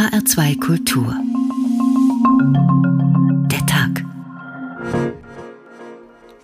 [0.00, 1.14] HR2 Kultur.
[3.50, 4.02] Der Tag.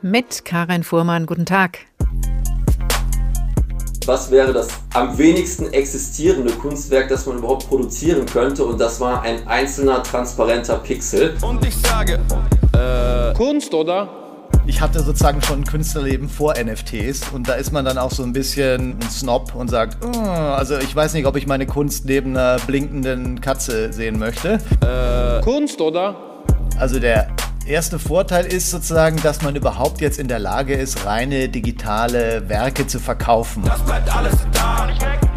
[0.03, 1.79] Mit Karin Fuhrmann, guten Tag.
[4.04, 8.62] Was wäre das am wenigsten existierende Kunstwerk, das man überhaupt produzieren könnte?
[8.62, 11.34] Und das war ein einzelner transparenter Pixel.
[11.41, 12.20] Und ich sage,
[12.75, 14.25] äh, Kunst, oder?
[14.69, 18.25] Ich hatte sozusagen schon ein Künstlerleben vor NFTs und da ist man dann auch so
[18.25, 22.05] ein bisschen ein Snob und sagt, oh, also ich weiß nicht, ob ich meine Kunst
[22.05, 24.59] neben einer blinkenden Katze sehen möchte.
[24.81, 26.17] Äh, Kunst, oder?
[26.79, 27.29] Also der
[27.64, 32.89] erste Vorteil ist sozusagen, dass man überhaupt jetzt in der Lage ist, reine digitale Werke
[32.89, 33.62] zu verkaufen.
[33.64, 34.89] Das bleibt alles da,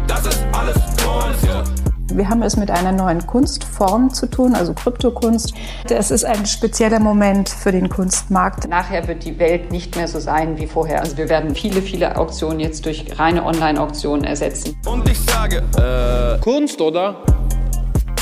[0.08, 1.44] das ist alles Kunst.
[1.46, 1.89] Ja.
[2.16, 5.54] Wir haben es mit einer neuen Kunstform zu tun, also Kryptokunst.
[5.86, 8.68] Das ist ein spezieller Moment für den Kunstmarkt.
[8.68, 11.00] Nachher wird die Welt nicht mehr so sein wie vorher.
[11.00, 14.76] Also wir werden viele, viele Auktionen jetzt durch reine Online-Auktionen ersetzen.
[14.86, 17.16] Und ich sage, äh, Kunst, oder?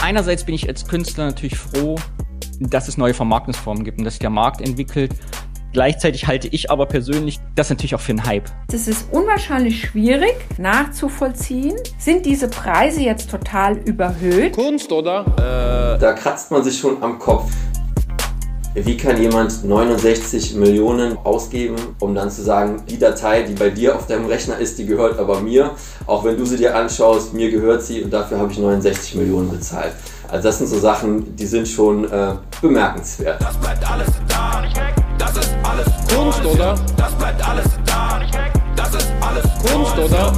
[0.02, 1.96] Einerseits bin ich als Künstler natürlich froh,
[2.60, 5.12] dass es neue Vermarktungsformen gibt und dass sich der Markt entwickelt.
[5.72, 8.46] Gleichzeitig halte ich aber persönlich das natürlich auch für einen Hype.
[8.70, 11.76] Das ist unwahrscheinlich schwierig nachzuvollziehen.
[11.98, 14.54] Sind diese Preise jetzt total überhöht?
[14.54, 15.26] Kunst, oder?
[15.36, 17.52] Äh, da kratzt man sich schon am Kopf.
[18.74, 23.96] Wie kann jemand 69 Millionen ausgeben, um dann zu sagen, die Datei, die bei dir
[23.96, 25.72] auf deinem Rechner ist, die gehört aber mir.
[26.06, 29.50] Auch wenn du sie dir anschaust, mir gehört sie und dafür habe ich 69 Millionen
[29.50, 29.94] bezahlt.
[30.28, 33.40] Also das sind so Sachen, die sind schon äh, bemerkenswert.
[33.42, 34.62] Das bleibt alles da.
[35.18, 36.74] Das ist alles Kunst, oder?
[36.96, 38.20] Das bleibt alles da.
[38.76, 40.32] Das ist alles Kunst, oder?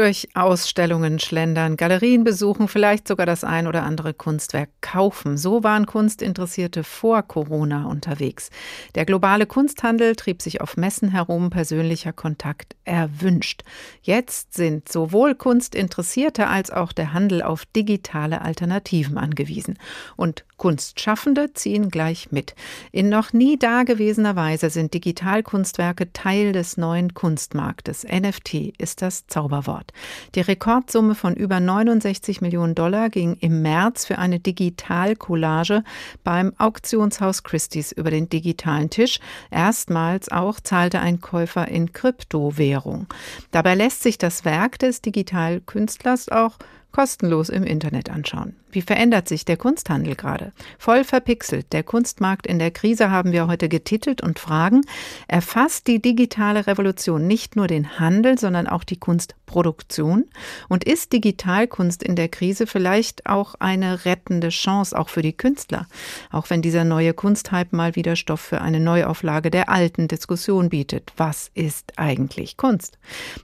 [0.00, 5.36] Durch Ausstellungen schlendern, Galerien besuchen, vielleicht sogar das ein oder andere Kunstwerk kaufen.
[5.36, 8.48] So waren Kunstinteressierte vor Corona unterwegs.
[8.94, 13.62] Der globale Kunsthandel trieb sich auf Messen herum, persönlicher Kontakt erwünscht.
[14.00, 19.78] Jetzt sind sowohl Kunstinteressierte als auch der Handel auf digitale Alternativen angewiesen.
[20.16, 22.54] Und Kunstschaffende ziehen gleich mit.
[22.92, 28.04] In noch nie dagewesener Weise sind Digitalkunstwerke Teil des neuen Kunstmarktes.
[28.04, 29.94] NFT ist das Zauberwort.
[30.34, 35.82] Die Rekordsumme von über 69 Millionen Dollar ging im März für eine Digitalcollage
[36.24, 39.18] beim Auktionshaus Christie's über den digitalen Tisch.
[39.50, 43.06] Erstmals auch zahlte ein Käufer in Kryptowährung.
[43.50, 46.58] Dabei lässt sich das Werk des Digitalkünstlers auch
[46.92, 48.56] kostenlos im Internet anschauen.
[48.72, 50.52] Wie verändert sich der Kunsthandel gerade?
[50.78, 51.72] Voll verpixelt.
[51.72, 54.82] Der Kunstmarkt in der Krise haben wir heute getitelt und fragen,
[55.28, 60.26] erfasst die digitale Revolution nicht nur den Handel, sondern auch die Kunstproduktion?
[60.68, 65.86] Und ist Digitalkunst in der Krise vielleicht auch eine rettende Chance, auch für die Künstler?
[66.30, 71.12] Auch wenn dieser neue Kunsthype mal wieder Stoff für eine Neuauflage der alten Diskussion bietet.
[71.16, 72.98] Was ist eigentlich Kunst?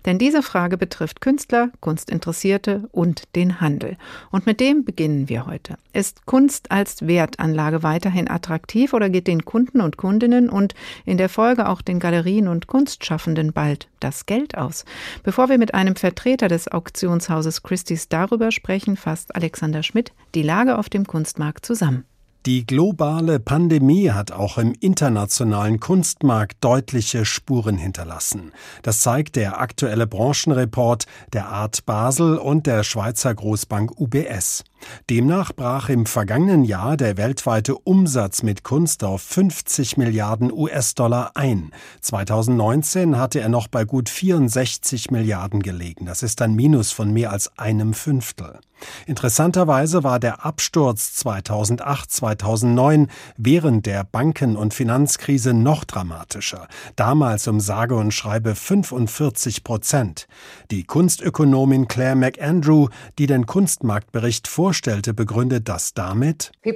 [0.04, 3.96] Denn diese Frage betrifft Künstler, Kunstinteressierte und den Handel.
[4.30, 5.78] Und mit dem beginnen beginnen wir heute.
[5.92, 11.28] Ist Kunst als Wertanlage weiterhin attraktiv oder geht den Kunden und Kundinnen und in der
[11.28, 14.84] Folge auch den Galerien und Kunstschaffenden bald das Geld aus?
[15.22, 20.76] Bevor wir mit einem Vertreter des Auktionshauses Christie's darüber sprechen, fasst Alexander Schmidt die Lage
[20.76, 22.04] auf dem Kunstmarkt zusammen.
[22.46, 28.52] Die globale Pandemie hat auch im internationalen Kunstmarkt deutliche Spuren hinterlassen.
[28.84, 34.62] Das zeigt der aktuelle Branchenreport der Art Basel und der Schweizer Großbank UBS.
[35.10, 41.72] Demnach brach im vergangenen Jahr der weltweite Umsatz mit Kunst auf 50 Milliarden US-Dollar ein.
[42.00, 46.06] 2019 hatte er noch bei gut 64 Milliarden gelegen.
[46.06, 48.60] Das ist ein Minus von mehr als einem Fünftel.
[49.06, 56.68] Interessanterweise war der Absturz 2008, 2009 während der Banken- und Finanzkrise noch dramatischer.
[56.94, 60.28] Damals um sage und schreibe 45 Prozent.
[60.70, 62.88] Die Kunstökonomin Claire McAndrew,
[63.18, 66.72] die den Kunstmarktbericht vor vorstellte, begründet das damit, die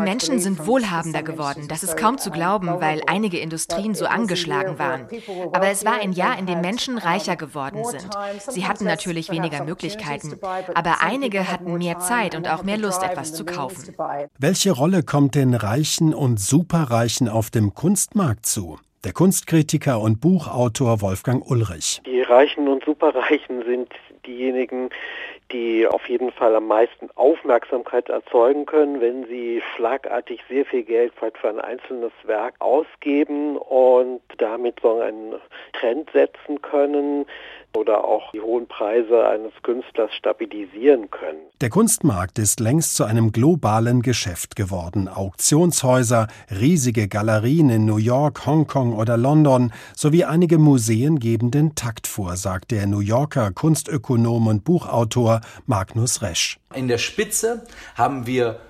[0.00, 1.66] Menschen sind wohlhabender geworden.
[1.68, 5.08] Das ist kaum zu glauben, weil einige Industrien so angeschlagen waren.
[5.52, 8.08] Aber es war ein Jahr, in dem Menschen reicher geworden sind.
[8.48, 10.38] Sie hatten natürlich weniger Möglichkeiten,
[10.74, 13.96] aber einige hatten mehr Zeit und auch mehr Lust, etwas zu kaufen.
[14.38, 18.78] Welche Rolle kommt den Reichen und Superreichen auf dem Kunstmarkt zu?
[19.04, 22.00] Der Kunstkritiker und Buchautor Wolfgang Ulrich.
[22.06, 23.88] Die Reichen und Superreichen sind
[24.28, 24.90] diejenigen,
[25.52, 31.12] die auf jeden Fall am meisten Aufmerksamkeit erzeugen können, wenn sie schlagartig sehr viel Geld
[31.14, 35.34] für ein einzelnes Werk ausgeben und damit so einen
[35.72, 37.26] Trend setzen können,
[37.74, 41.38] oder auch die hohen Preise eines Künstlers stabilisieren können.
[41.60, 45.08] Der Kunstmarkt ist längst zu einem globalen Geschäft geworden.
[45.08, 52.06] Auktionshäuser, riesige Galerien in New York, Hongkong oder London sowie einige Museen geben den Takt
[52.06, 56.58] vor, sagt der New Yorker Kunstökonom und Buchautor Magnus Resch.
[56.74, 57.66] In der Spitze
[57.96, 58.60] haben wir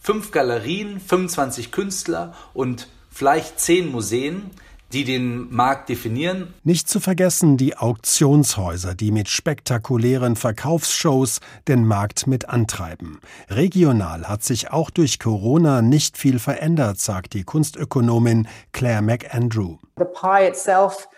[0.00, 4.50] fünf Galerien, 25 Künstler und vielleicht zehn Museen,
[4.92, 6.54] die den Markt definieren.
[6.64, 13.20] Nicht zu vergessen die Auktionshäuser, die mit spektakulären Verkaufsshows den Markt mit antreiben.
[13.48, 19.78] Regional hat sich auch durch Corona nicht viel verändert, sagt die Kunstökonomin Claire McAndrew.
[19.98, 21.08] The pie itself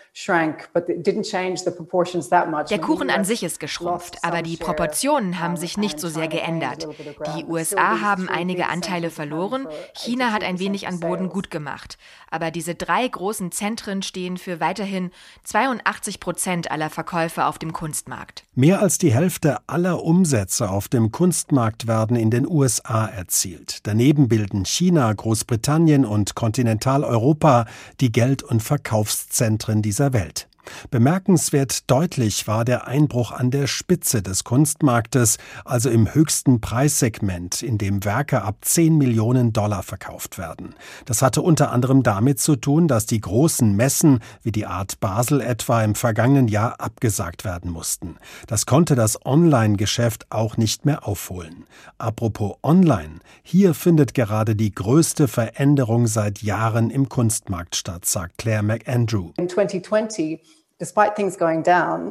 [2.69, 6.87] der Kuchen an sich ist geschrumpft, aber die Proportionen haben sich nicht so sehr geändert.
[7.35, 11.97] Die USA haben einige Anteile verloren, China hat ein wenig an Boden gut gemacht.
[12.31, 15.11] Aber diese drei großen Zentren stehen für weiterhin
[15.43, 18.43] 82 Prozent aller Verkäufe auf dem Kunstmarkt.
[18.55, 23.87] Mehr als die Hälfte aller Umsätze auf dem Kunstmarkt werden in den USA erzielt.
[23.87, 27.65] Daneben bilden China, Großbritannien und Kontinentaleuropa
[27.99, 30.48] die Geld- und Verkaufszentren dieser Welt.
[30.91, 37.77] Bemerkenswert deutlich war der Einbruch an der Spitze des Kunstmarktes, also im höchsten Preissegment, in
[37.77, 40.75] dem Werke ab 10 Millionen Dollar verkauft werden.
[41.05, 45.41] Das hatte unter anderem damit zu tun, dass die großen Messen wie die Art Basel
[45.41, 48.17] etwa im vergangenen Jahr abgesagt werden mussten.
[48.47, 51.65] Das konnte das Online-Geschäft auch nicht mehr aufholen.
[51.97, 58.63] Apropos Online, hier findet gerade die größte Veränderung seit Jahren im Kunstmarkt statt, sagt Claire
[58.63, 59.31] McAndrew.
[59.37, 60.58] In 2020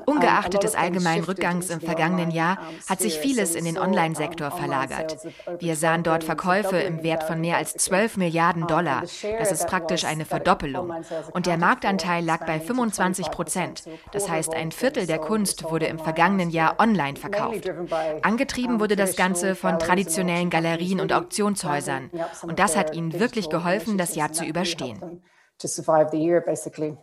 [0.04, 5.16] Ungeachtet des allgemeinen Rückgangs im vergangenen Jahr hat sich vieles in den Online-Sektor verlagert.
[5.58, 9.00] Wir sahen dort Verkäufe im Wert von mehr als 12 Milliarden Dollar.
[9.00, 10.92] Das ist praktisch eine Verdoppelung.
[11.32, 13.84] Und der Marktanteil lag bei 25 Prozent.
[14.12, 17.72] Das heißt, ein Viertel der Kunst wurde im vergangenen Jahr online verkauft.
[18.20, 22.10] Angetrieben wurde das Ganze von traditionellen Galerien und Auktionshäusern.
[22.42, 25.22] Und das hat ihnen wirklich geholfen, das Jahr zu überstehen.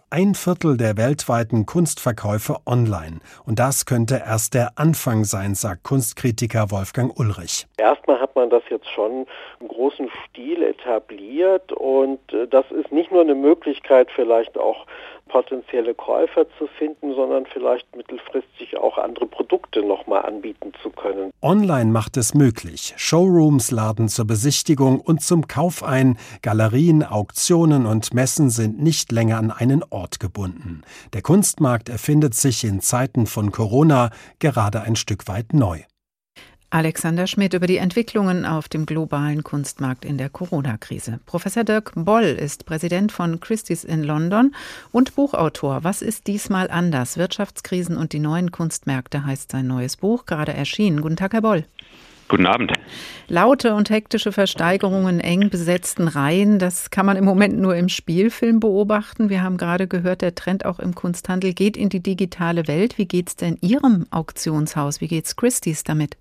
[0.10, 3.20] Ein Viertel der weltweiten Kunstverkäufe online.
[3.46, 7.68] Und das könnte erst der Anfang sein, sagt Kunstkritiker Wolfgang Ulrich.
[7.78, 9.26] Erstmal hat man das jetzt schon
[9.60, 14.86] im großen Stil etabliert und äh, das ist nicht nur eine Möglichkeit, vielleicht auch
[15.28, 21.32] potenzielle Käufer zu finden, sondern vielleicht mittelfristig auch andere Produkte nochmal anbieten zu können.
[21.42, 22.94] Online macht es möglich.
[22.98, 26.18] Showrooms laden zur Besichtigung und zum Kauf ein.
[26.42, 30.82] Galerien, Auktionen und Messen sind nicht länger an einen Ort gebunden.
[31.14, 35.82] Der Kunstmarkt erfindet sich in Zeiten von Corona gerade ein Stück weit neu.
[36.76, 41.22] Alexander Schmidt über die Entwicklungen auf dem globalen Kunstmarkt in der Corona-Krise.
[41.26, 44.54] Professor Dirk Boll ist Präsident von Christie's in London
[44.92, 45.86] und Buchautor.
[45.86, 47.18] Was ist diesmal anders?
[47.18, 51.00] Wirtschaftskrisen und die neuen Kunstmärkte heißt sein neues Buch, gerade erschienen.
[51.00, 51.64] Guten Tag, Herr Boll.
[52.28, 52.74] Guten Abend.
[53.30, 58.60] Laute und hektische Versteigerungen, eng besetzten Reihen, das kann man im Moment nur im Spielfilm
[58.60, 59.30] beobachten.
[59.30, 62.98] Wir haben gerade gehört, der Trend auch im Kunsthandel geht in die digitale Welt.
[62.98, 65.00] Wie geht es denn Ihrem Auktionshaus?
[65.00, 66.18] Wie geht es Christie's damit?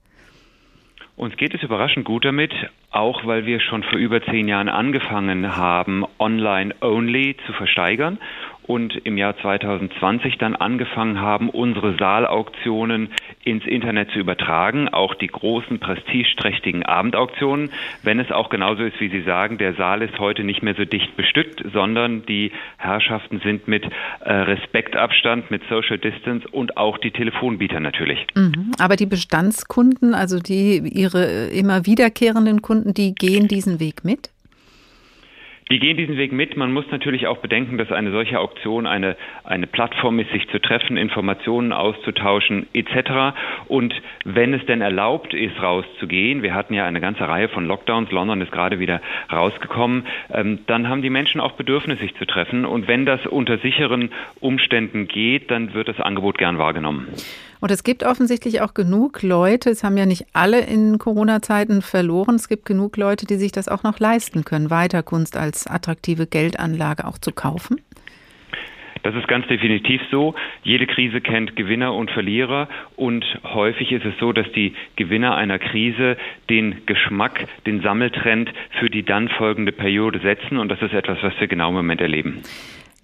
[1.17, 2.53] Uns geht es überraschend gut damit,
[2.91, 8.19] auch weil wir schon vor über zehn Jahren angefangen haben, online-only zu versteigern
[8.67, 13.11] und im Jahr 2020 dann angefangen haben, unsere Saalauktionen
[13.45, 17.71] ins Internet zu übertragen, auch die großen prestigeträchtigen Abendauktionen,
[18.03, 20.85] wenn es auch genauso ist, wie Sie sagen, der Saal ist heute nicht mehr so
[20.85, 23.85] dicht bestückt, sondern die Herrschaften sind mit
[24.21, 28.27] äh, Respektabstand, mit Social Distance und auch die Telefonbieter natürlich.
[28.35, 28.73] Mhm.
[28.79, 34.31] Aber die Bestandskunden, also die ihre immer wiederkehrenden Kunden, die gehen diesen Weg mit?
[35.71, 36.59] Die gehen diesen Weg mit.
[36.59, 40.61] Man muss natürlich auch bedenken, dass eine solche Auktion eine, eine Plattform ist, sich zu
[40.61, 43.35] treffen, Informationen auszutauschen etc.
[43.67, 43.95] Und
[44.25, 48.43] wenn es denn erlaubt ist, rauszugehen, wir hatten ja eine ganze Reihe von Lockdowns, London
[48.43, 49.01] ist gerade wieder
[49.33, 52.67] rausgekommen, ähm, dann haben die Menschen auch Bedürfnis, sich zu treffen.
[52.67, 57.09] Und wenn das unter sicheren Umständen geht, dann wird das Angebot gern wahrgenommen.
[57.65, 62.35] Und es gibt offensichtlich auch genug Leute, es haben ja nicht alle in Corona-Zeiten verloren,
[62.35, 66.27] es gibt genug Leute, die sich das auch noch leisten können, weiter Kunst als attraktive
[66.27, 67.81] Geldanlage auch zu kaufen.
[69.03, 70.35] Das ist ganz definitiv so.
[70.63, 75.59] Jede Krise kennt Gewinner und Verlierer und häufig ist es so, dass die Gewinner einer
[75.59, 76.19] Krise
[76.51, 81.33] den Geschmack, den Sammeltrend für die dann folgende Periode setzen und das ist etwas, was
[81.41, 82.43] wir genau im Moment erleben.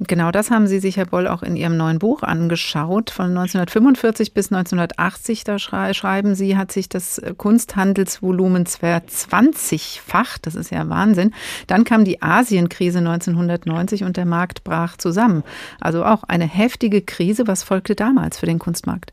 [0.07, 3.11] Genau das haben Sie sich, Herr Boll, auch in Ihrem neuen Buch angeschaut.
[3.11, 10.47] Von 1945 bis 1980, da schreiben Sie, hat sich das Kunsthandelsvolumen verzwanzigfacht.
[10.47, 11.35] Das ist ja Wahnsinn.
[11.67, 15.45] Dann kam die Asienkrise 1990 und der Markt brach zusammen.
[15.81, 17.47] Also auch eine heftige Krise.
[17.47, 19.13] Was folgte damals für den Kunstmarkt?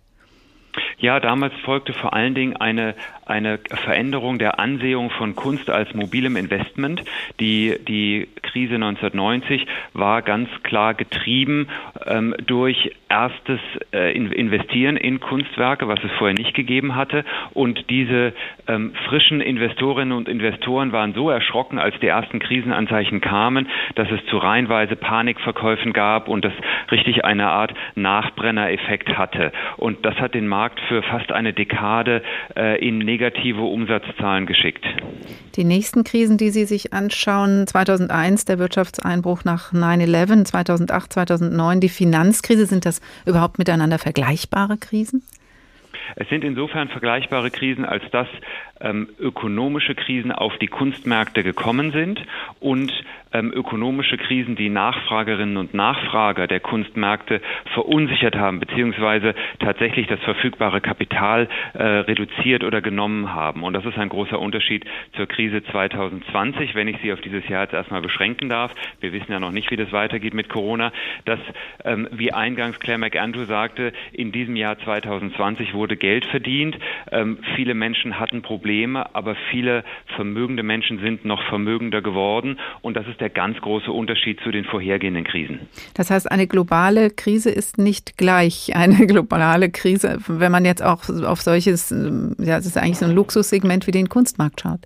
[0.99, 6.35] Ja, damals folgte vor allen Dingen eine, eine Veränderung der Ansehung von Kunst als mobilem
[6.35, 7.03] Investment.
[7.39, 11.67] Die, die Krise 1990 war ganz klar getrieben
[12.07, 13.59] ähm, durch erstes
[13.93, 17.23] äh, Investieren in Kunstwerke, was es vorher nicht gegeben hatte.
[17.53, 18.33] Und diese
[18.67, 24.25] ähm, frischen Investorinnen und Investoren waren so erschrocken, als die ersten Krisenanzeichen kamen, dass es
[24.31, 26.53] zu reihenweise Panikverkäufen gab und das
[26.89, 29.51] richtig eine Art Nachbrennereffekt hatte.
[29.77, 32.21] Und das hat den Markt für fast eine Dekade
[32.55, 34.85] äh, in negative Umsatzzahlen geschickt.
[35.55, 41.89] Die nächsten Krisen, die Sie sich anschauen, 2001 der Wirtschaftseinbruch nach 9-11, 2008, 2009 die
[41.89, 45.23] Finanzkrise, sind das überhaupt miteinander vergleichbare Krisen?
[46.15, 48.27] Es sind insofern vergleichbare Krisen, als dass
[48.79, 52.21] ähm, ökonomische Krisen auf die Kunstmärkte gekommen sind
[52.59, 52.91] und
[53.33, 57.41] ähm, ökonomische Krisen die Nachfragerinnen und Nachfrager der Kunstmärkte
[57.73, 63.63] verunsichert haben, beziehungsweise tatsächlich das verfügbare Kapital äh, reduziert oder genommen haben.
[63.63, 67.63] Und das ist ein großer Unterschied zur Krise 2020, wenn ich sie auf dieses Jahr
[67.63, 68.73] jetzt erstmal beschränken darf.
[69.01, 70.91] Wir wissen ja noch nicht, wie das weitergeht mit Corona,
[71.25, 71.39] dass,
[71.83, 76.77] ähm, wie eingangs Claire McAndrew sagte, in diesem Jahr 2020 wurde Geld verdient.
[77.11, 78.66] Ähm, viele Menschen hatten Probleme,
[79.13, 79.83] aber viele
[80.15, 82.59] vermögende Menschen sind noch vermögender geworden.
[82.81, 85.61] Und das ist der ganz große Unterschied zu den vorhergehenden Krisen.
[85.93, 91.09] Das heißt, eine globale Krise ist nicht gleich eine globale Krise, wenn man jetzt auch
[91.25, 91.91] auf solches,
[92.39, 94.81] ja, es ist eigentlich so ein Luxussegment wie den Kunstmarkt schaut.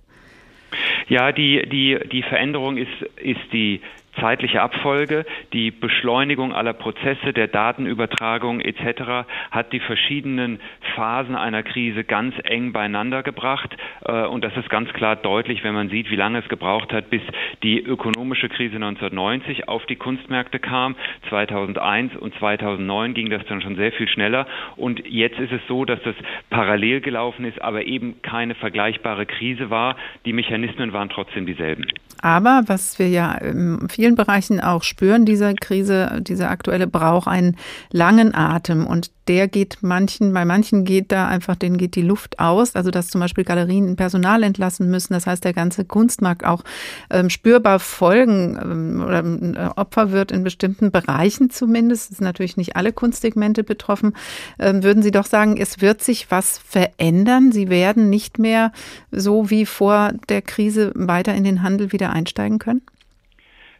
[1.08, 3.80] Ja, die, die, die Veränderung ist, ist die
[4.20, 9.26] zeitliche Abfolge, die Beschleunigung aller Prozesse, der Datenübertragung etc.
[9.50, 10.60] hat die verschiedenen
[10.94, 13.76] Phasen einer Krise ganz eng beieinander gebracht.
[14.04, 17.10] Äh, und das ist ganz klar deutlich, wenn man sieht, wie lange es gebraucht hat,
[17.10, 17.22] bis
[17.62, 20.96] die ökonomische Krise 1990 auf die Kunstmärkte kam.
[21.28, 24.46] 2001 und 2009 ging das dann schon sehr viel schneller.
[24.76, 26.16] Und jetzt ist es so, dass das
[26.50, 29.96] parallel gelaufen ist, aber eben keine vergleichbare Krise war.
[30.24, 31.86] Die Mechanismen waren trotzdem dieselben.
[32.22, 37.56] Aber was wir ja in vielen Bereichen auch spüren, dieser Krise, dieser aktuelle braucht einen
[37.90, 38.86] langen Atem.
[38.86, 42.74] Und der geht manchen, bei manchen geht da einfach, denen geht die Luft aus.
[42.74, 45.12] Also dass zum Beispiel Galerien Personal entlassen müssen.
[45.12, 46.64] Das heißt, der ganze Kunstmarkt auch
[47.10, 52.10] ähm, spürbar Folgen ähm, oder äh, Opfer wird in bestimmten Bereichen zumindest.
[52.10, 54.14] Es sind natürlich nicht alle Kunstsegmente betroffen.
[54.58, 57.52] Ähm, würden Sie doch sagen, es wird sich was verändern?
[57.52, 58.72] Sie werden nicht mehr
[59.10, 62.82] so wie vor der Krise weiter in den Handel wieder einsteigen können?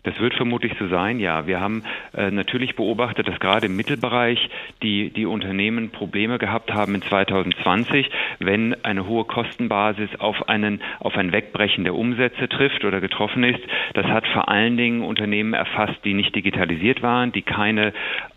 [0.04, 1.46] Das wird vermutlich so sein, ja.
[1.46, 1.84] Wir haben
[2.16, 4.50] äh, natürlich beobachtet, dass gerade im Mittelbereich
[4.82, 11.16] die, die Unternehmen Probleme gehabt haben in 2020, wenn eine hohe Kostenbasis auf, einen, auf
[11.16, 13.60] ein Wegbrechen der Umsätze trifft oder getroffen ist.
[13.94, 17.92] Das hat vor allen Dingen Unternehmen erfasst, die nicht digitalisiert waren, die keine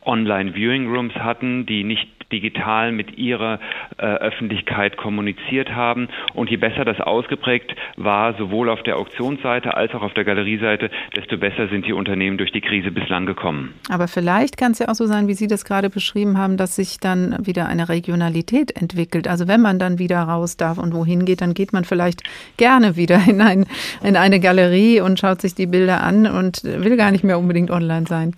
[0.05, 3.59] Online-Viewing-Rooms hatten, die nicht digital mit ihrer
[3.97, 6.09] äh, Öffentlichkeit kommuniziert haben.
[6.33, 10.89] Und je besser das ausgeprägt war, sowohl auf der Auktionsseite als auch auf der Galerieseite,
[11.15, 13.73] desto besser sind die Unternehmen durch die Krise bislang gekommen.
[13.89, 16.75] Aber vielleicht kann es ja auch so sein, wie Sie das gerade beschrieben haben, dass
[16.75, 19.27] sich dann wieder eine Regionalität entwickelt.
[19.27, 22.23] Also wenn man dann wieder raus darf und wohin geht, dann geht man vielleicht
[22.57, 23.65] gerne wieder in, ein,
[24.03, 27.71] in eine Galerie und schaut sich die Bilder an und will gar nicht mehr unbedingt
[27.71, 28.33] online sein.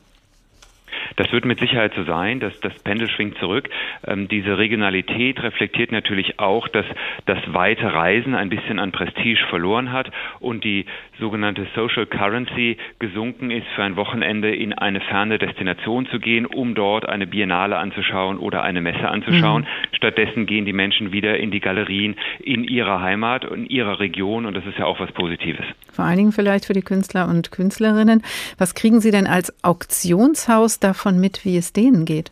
[1.15, 3.69] Das wird mit Sicherheit so sein, dass das Pendel schwingt zurück.
[4.05, 6.85] Ähm, diese Regionalität reflektiert natürlich auch, dass
[7.25, 10.85] das weite Reisen ein bisschen an Prestige verloren hat und die
[11.19, 16.75] sogenannte Social Currency gesunken ist, für ein Wochenende in eine ferne Destination zu gehen, um
[16.75, 19.63] dort eine Biennale anzuschauen oder eine Messe anzuschauen.
[19.63, 19.95] Mhm.
[19.95, 24.55] Stattdessen gehen die Menschen wieder in die Galerien in ihrer Heimat, in ihrer Region und
[24.55, 25.65] das ist ja auch was Positives.
[25.91, 28.21] Vor allen Dingen vielleicht für die Künstler und Künstlerinnen.
[28.57, 30.97] Was kriegen Sie denn als Auktionshaus davon?
[31.07, 32.31] davon mit, wie es denen geht?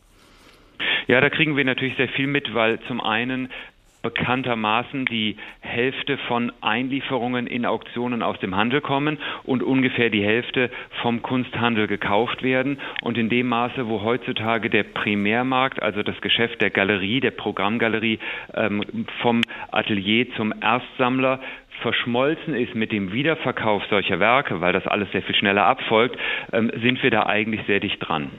[1.07, 3.49] Ja, da kriegen wir natürlich sehr viel mit, weil zum einen
[4.05, 10.69] bekanntermaßen die Hälfte von Einlieferungen in Auktionen aus dem Handel kommen und ungefähr die Hälfte
[11.01, 12.77] vom Kunsthandel gekauft werden.
[13.01, 18.19] Und in dem Maße, wo heutzutage der Primärmarkt, also das Geschäft der Galerie, der Programmgalerie
[18.53, 18.83] ähm,
[19.23, 21.39] vom Atelier zum Erstsammler
[21.81, 26.15] verschmolzen ist mit dem Wiederverkauf solcher Werke, weil das alles sehr viel schneller abfolgt,
[26.53, 28.29] ähm, sind wir da eigentlich sehr dicht dran.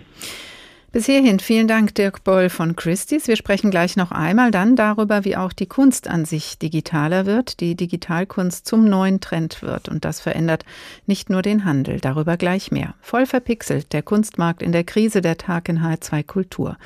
[0.97, 3.29] Bis hierhin vielen Dank, Dirk Boll von Christie's.
[3.29, 7.61] Wir sprechen gleich noch einmal dann darüber, wie auch die Kunst an sich digitaler wird,
[7.61, 9.91] die Digitalkunst zum neuen Trend wird.
[9.91, 10.65] Und das verändert
[11.05, 12.95] nicht nur den Handel, darüber gleich mehr.
[13.03, 16.79] Voll verpixelt, der Kunstmarkt in der Krise, der Tag in H2 Kultur.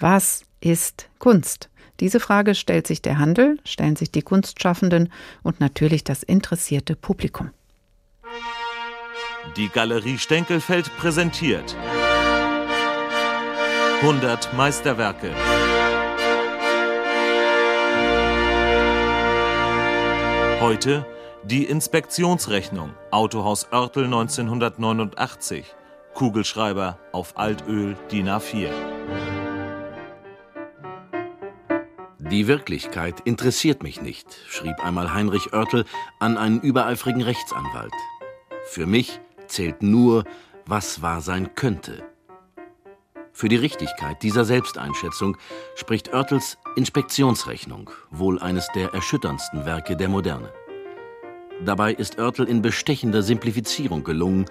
[0.00, 1.68] Was ist Kunst?
[2.00, 7.50] Diese Frage stellt sich der Handel, stellen sich die Kunstschaffenden und natürlich das interessierte Publikum.
[9.58, 11.76] Die Galerie Stenkelfeld präsentiert
[14.00, 15.34] 100 Meisterwerke.
[20.60, 21.04] Heute
[21.42, 22.94] die Inspektionsrechnung.
[23.10, 25.74] Autohaus Oertel 1989.
[26.14, 28.70] Kugelschreiber auf Altöl DIN A4.
[32.20, 35.84] Die Wirklichkeit interessiert mich nicht, schrieb einmal Heinrich Oertel
[36.20, 37.94] an einen übereifrigen Rechtsanwalt.
[38.66, 40.22] Für mich zählt nur,
[40.66, 42.04] was wahr sein könnte.
[43.38, 45.36] Für die Richtigkeit dieser Selbsteinschätzung
[45.76, 50.52] spricht Oertels Inspektionsrechnung, wohl eines der erschütterndsten Werke der Moderne.
[51.64, 54.46] Dabei ist Oertel in bestechender Simplifizierung gelungen,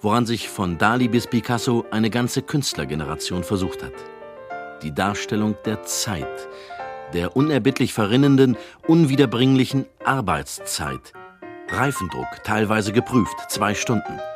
[0.00, 3.94] woran sich von Dali bis Picasso eine ganze Künstlergeneration versucht hat.
[4.82, 6.48] Die Darstellung der Zeit,
[7.14, 8.56] der unerbittlich verrinnenden,
[8.88, 11.12] unwiederbringlichen Arbeitszeit.
[11.68, 14.18] Reifendruck, teilweise geprüft, zwei Stunden–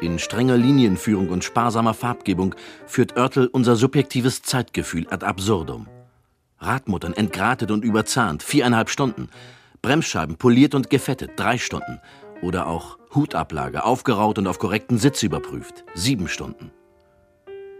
[0.00, 2.54] in strenger Linienführung und sparsamer Farbgebung
[2.86, 5.86] führt Oertel unser subjektives Zeitgefühl ad absurdum.
[6.58, 9.28] Radmuttern entgratet und überzahnt, viereinhalb Stunden.
[9.82, 12.00] Bremsscheiben poliert und gefettet, drei Stunden.
[12.42, 16.70] Oder auch Hutablage aufgeraut und auf korrekten Sitz überprüft, sieben Stunden.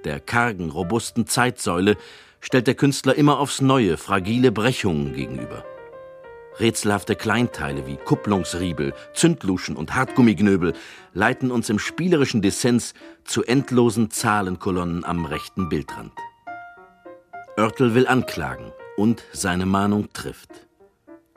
[0.04, 1.96] Der kargen, robusten Zeitsäule
[2.40, 5.64] stellt der Künstler immer aufs Neue fragile Brechungen gegenüber.
[6.60, 10.74] Rätselhafte Kleinteile wie Kupplungsriebel, Zündluschen und Hartgummignöbel
[11.12, 12.94] leiten uns im spielerischen Dissens
[13.24, 16.12] zu endlosen Zahlenkolonnen am rechten Bildrand.
[17.56, 20.50] Oertel will anklagen und seine Mahnung trifft.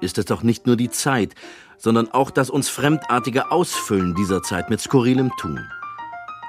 [0.02, 1.34] Ist es doch nicht nur die Zeit,
[1.78, 5.68] sondern auch das uns fremdartige Ausfüllen dieser Zeit mit skurrilem Tun.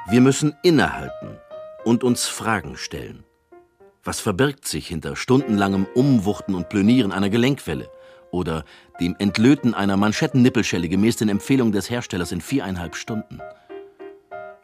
[0.08, 1.38] Wir müssen innehalten
[1.84, 3.24] und uns Fragen stellen.
[4.04, 7.90] Was verbirgt sich hinter stundenlangem Umwuchten und Plönieren einer Gelenkwelle?
[8.30, 8.64] Oder
[9.00, 13.40] dem Entlöten einer Manschettennippelschelle gemäß den Empfehlungen des Herstellers in viereinhalb Stunden.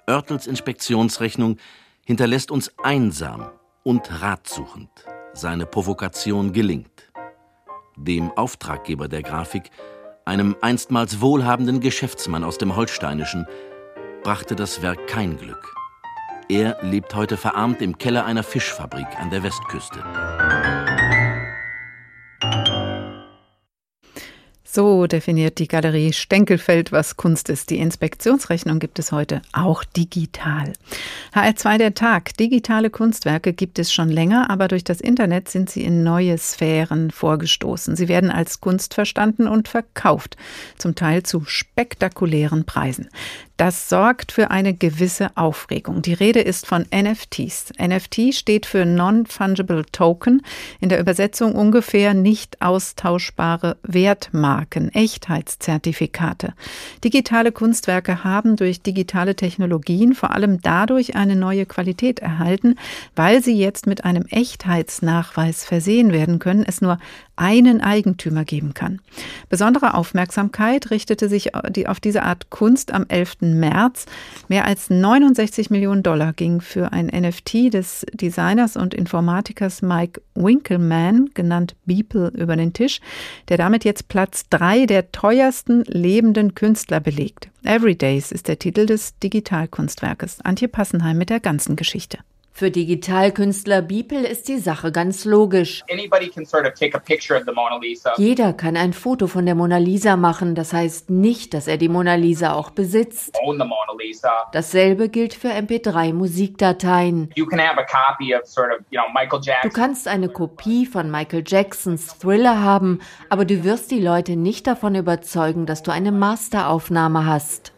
[0.06, 1.56] Oertels Inspektionsrechnung
[2.04, 3.50] hinterlässt uns einsam
[3.82, 4.90] und ratsuchend.
[5.32, 7.10] Seine Provokation gelingt.
[7.96, 9.70] Dem Auftraggeber der Grafik,
[10.24, 13.46] einem einstmals wohlhabenden Geschäftsmann aus dem Holsteinischen,
[14.22, 15.74] brachte das Werk kein Glück.
[16.48, 20.04] Er lebt heute verarmt im Keller einer Fischfabrik an der Westküste.
[24.74, 27.70] So definiert die Galerie Stenkelfeld, was Kunst ist.
[27.70, 30.72] Die Inspektionsrechnung gibt es heute auch digital.
[31.32, 32.36] HR2 der Tag.
[32.38, 37.12] Digitale Kunstwerke gibt es schon länger, aber durch das Internet sind sie in neue Sphären
[37.12, 37.94] vorgestoßen.
[37.94, 40.36] Sie werden als Kunst verstanden und verkauft,
[40.76, 43.10] zum Teil zu spektakulären Preisen.
[43.56, 46.02] Das sorgt für eine gewisse Aufregung.
[46.02, 47.72] Die Rede ist von NFTs.
[47.80, 50.42] NFT steht für Non-Fungible Token,
[50.80, 56.54] in der Übersetzung ungefähr nicht austauschbare Wertmarken, Echtheitszertifikate.
[57.04, 62.74] Digitale Kunstwerke haben durch digitale Technologien vor allem dadurch eine neue Qualität erhalten,
[63.14, 66.98] weil sie jetzt mit einem Echtheitsnachweis versehen werden können, es nur
[67.36, 69.00] einen Eigentümer geben kann.
[69.48, 73.36] Besondere Aufmerksamkeit richtete sich auf diese Art Kunst am 11.
[73.52, 74.06] März.
[74.48, 81.30] Mehr als 69 Millionen Dollar ging für ein NFT des Designers und Informatikers Mike Winkelmann,
[81.34, 83.00] genannt Beeple, über den Tisch,
[83.48, 87.50] der damit jetzt Platz drei der teuersten lebenden Künstler belegt.
[87.64, 90.40] Everydays ist der Titel des Digitalkunstwerkes.
[90.42, 92.18] Antje Passenheim mit der ganzen Geschichte.
[92.56, 95.82] Für Digitalkünstler Beeple ist die Sache ganz logisch.
[98.16, 101.88] Jeder kann ein Foto von der Mona Lisa machen, das heißt nicht, dass er die
[101.88, 103.36] Mona Lisa auch besitzt.
[104.52, 107.30] Dasselbe gilt für MP3-Musikdateien.
[109.64, 114.68] Du kannst eine Kopie von Michael Jacksons Thriller haben, aber du wirst die Leute nicht
[114.68, 117.72] davon überzeugen, dass du eine Masteraufnahme hast.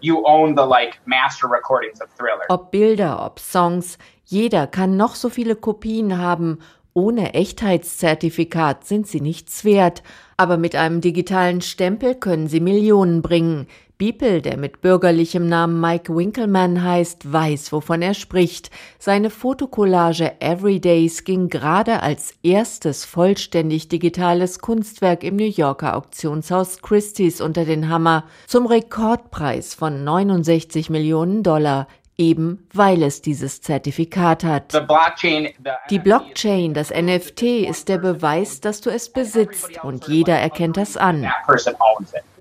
[2.51, 6.59] Ob Bilder, ob Songs, jeder kann noch so viele Kopien haben,
[6.95, 10.03] ohne Echtheitszertifikat sind sie nichts wert,
[10.37, 13.67] aber mit einem digitalen Stempel können sie Millionen bringen.
[13.99, 18.71] Beeple, der mit bürgerlichem Namen Mike Winkelmann heißt, weiß, wovon er spricht.
[18.99, 27.41] Seine Fotokollage Everydays ging gerade als erstes vollständig digitales Kunstwerk im New Yorker Auktionshaus Christie's
[27.41, 34.73] unter den Hammer zum Rekordpreis von 69 Millionen Dollar eben weil es dieses Zertifikat hat.
[35.91, 40.97] Die Blockchain, das NFT, ist der Beweis, dass du es besitzt und jeder erkennt das
[40.97, 41.27] an.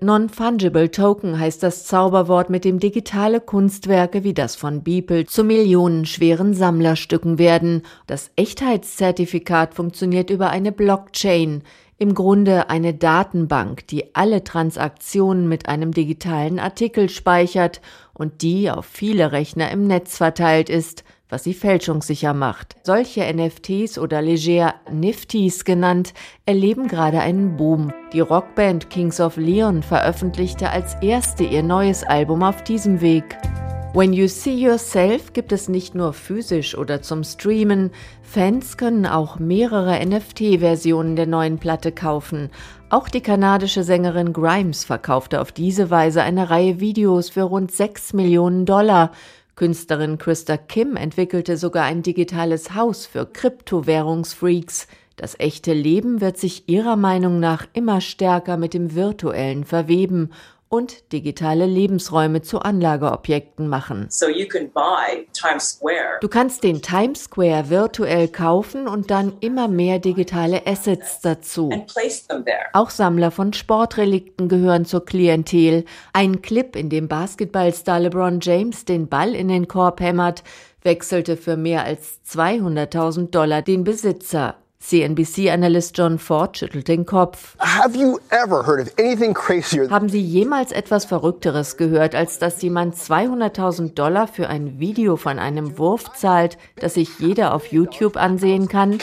[0.00, 6.54] Non-Fungible Token heißt das Zauberwort, mit dem digitale Kunstwerke wie das von Beeple zu millionenschweren
[6.54, 7.82] Sammlerstücken werden.
[8.06, 11.62] Das Echtheitszertifikat funktioniert über eine Blockchain,
[11.98, 17.80] im Grunde eine Datenbank, die alle Transaktionen mit einem digitalen Artikel speichert
[18.16, 22.76] und die auf viele Rechner im Netz verteilt ist, was sie fälschungssicher macht.
[22.84, 26.14] Solche NFTs oder leger Nifties genannt,
[26.46, 27.92] erleben gerade einen Boom.
[28.12, 33.36] Die Rockband Kings of Leon veröffentlichte als erste ihr neues Album auf diesem Weg.
[33.96, 37.90] When You See Yourself gibt es nicht nur physisch oder zum Streamen,
[38.22, 42.50] Fans können auch mehrere NFT-Versionen der neuen Platte kaufen.
[42.88, 48.12] Auch die kanadische Sängerin Grimes verkaufte auf diese Weise eine Reihe Videos für rund 6
[48.12, 49.10] Millionen Dollar.
[49.56, 54.86] Künstlerin Krista Kim entwickelte sogar ein digitales Haus für Kryptowährungsfreaks.
[55.16, 60.30] Das echte Leben wird sich ihrer Meinung nach immer stärker mit dem virtuellen verweben
[60.68, 64.08] und digitale Lebensräume zu Anlageobjekten machen.
[66.20, 71.70] Du kannst den Times Square virtuell kaufen und dann immer mehr digitale Assets dazu.
[72.72, 75.84] Auch Sammler von Sportrelikten gehören zur Klientel.
[76.12, 80.42] Ein Clip, in dem Basketballstar LeBron James den Ball in den Korb hämmert,
[80.82, 84.56] wechselte für mehr als 200.000 Dollar den Besitzer.
[84.88, 87.56] CNBC-Analyst John Ford schüttelt den Kopf.
[89.90, 95.40] Haben Sie jemals etwas Verrückteres gehört, als dass jemand 200.000 Dollar für ein Video von
[95.40, 98.96] einem Wurf zahlt, das sich jeder auf YouTube ansehen kann?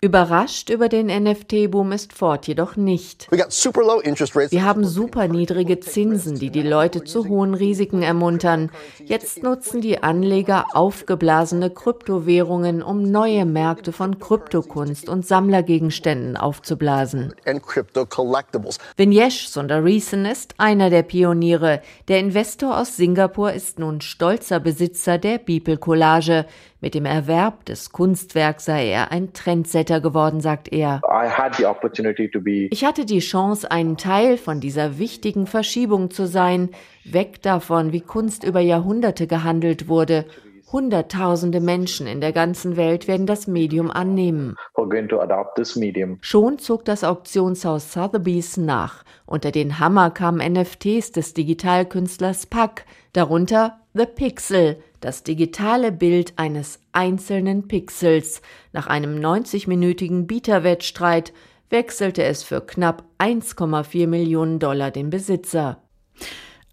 [0.00, 3.28] Überrascht über den NFT-Boom ist Ford jedoch nicht.
[3.30, 8.70] Wir haben super niedrige Zinsen, die die Leute zu hohen Risiken ermuntern.
[9.04, 17.34] Jetzt nutzen die Anleger aufgeblasene Kryptowährungen, um neue Märkte von Kryptokunst und Sammlergegenständen aufzublasen.
[18.96, 21.82] Vinyesh Sundaresan ist einer der Pioniere.
[22.08, 26.46] Der Investor aus Singapur ist nun stolzer Besitzer der Beeple Collage.
[26.80, 31.02] Mit dem Erwerb des Kunstwerks sei er ein Trendsetter geworden, sagt er.
[32.70, 36.70] Ich hatte die Chance, ein Teil von dieser wichtigen Verschiebung zu sein,
[37.04, 40.24] weg davon, wie Kunst über Jahrhunderte gehandelt wurde
[40.74, 44.56] Hunderttausende Menschen in der ganzen Welt werden das Medium annehmen.
[46.20, 49.04] Schon zog das Auktionshaus Sotheby's nach.
[49.24, 56.80] Unter den Hammer kamen NFTs des Digitalkünstlers Pack, darunter The Pixel, das digitale Bild eines
[56.90, 58.42] einzelnen Pixels.
[58.72, 61.32] Nach einem 90-minütigen Bieterwettstreit
[61.70, 65.78] wechselte es für knapp 1,4 Millionen Dollar den Besitzer.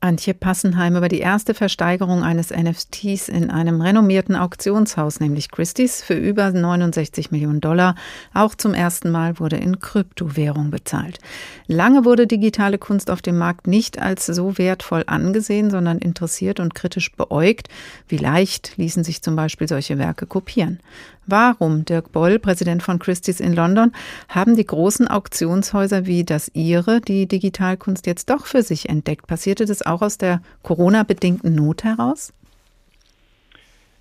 [0.01, 6.15] Antje Passenheim über die erste Versteigerung eines NFTs in einem renommierten Auktionshaus, nämlich Christie's, für
[6.15, 7.93] über 69 Millionen Dollar.
[8.33, 11.19] Auch zum ersten Mal wurde in Kryptowährung bezahlt.
[11.67, 16.73] Lange wurde digitale Kunst auf dem Markt nicht als so wertvoll angesehen, sondern interessiert und
[16.73, 17.67] kritisch beäugt.
[18.07, 20.79] Wie leicht ließen sich zum Beispiel solche Werke kopieren.
[21.27, 23.91] Warum, Dirk Boll, Präsident von Christie's in London,
[24.27, 29.27] haben die großen Auktionshäuser wie das Ihre die Digitalkunst jetzt doch für sich entdeckt?
[29.27, 32.34] Passierte das auch aus der Corona-bedingten Not heraus?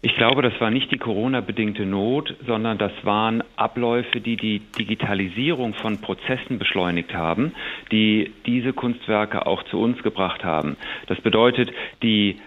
[0.02, 5.74] Ich glaube, das war nicht die Corona-bedingte Not, sondern das waren Abläufe, die die Digitalisierung
[5.74, 7.52] von Prozessen beschleunigt haben,
[7.92, 10.78] die diese Kunstwerke auch zu uns gebracht haben.
[11.06, 11.70] Das bedeutet,
[12.02, 12.38] die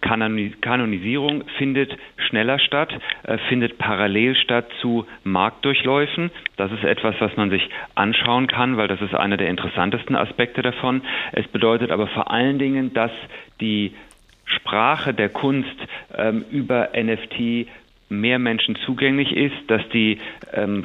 [0.00, 2.92] Kanonisierung findet schneller statt,
[3.24, 6.30] äh, findet parallel statt zu Marktdurchläufen.
[6.56, 10.62] Das ist etwas, was man sich anschauen kann, weil das ist einer der interessantesten Aspekte
[10.62, 11.02] davon.
[11.32, 13.12] Es bedeutet aber vor allen Dingen, dass
[13.60, 13.92] die
[14.44, 15.76] Sprache der Kunst
[16.16, 17.68] ähm, über NFT
[18.10, 20.18] mehr Menschen zugänglich ist, dass die
[20.52, 20.84] ähm,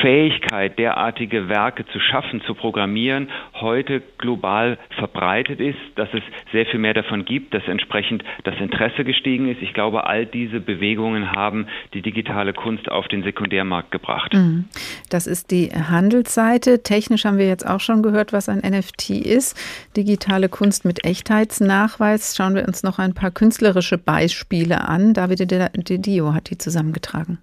[0.00, 6.80] Fähigkeit, derartige Werke zu schaffen, zu programmieren, heute global verbreitet ist, dass es sehr viel
[6.80, 9.60] mehr davon gibt, dass entsprechend das Interesse gestiegen ist.
[9.60, 14.32] Ich glaube, all diese Bewegungen haben die digitale Kunst auf den Sekundärmarkt gebracht.
[14.32, 14.64] Mhm.
[15.10, 16.82] Das ist die Handelsseite.
[16.82, 19.56] Technisch haben wir jetzt auch schon gehört, was ein NFT ist.
[19.94, 22.34] Digitale Kunst mit Echtheitsnachweis.
[22.34, 25.12] Schauen wir uns noch ein paar künstlerische Beispiele an.
[25.12, 27.38] David Dio hat die zusammengetragen.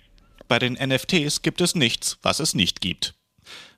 [0.47, 3.16] Bei den NFTs gibt es nichts, was es nicht gibt.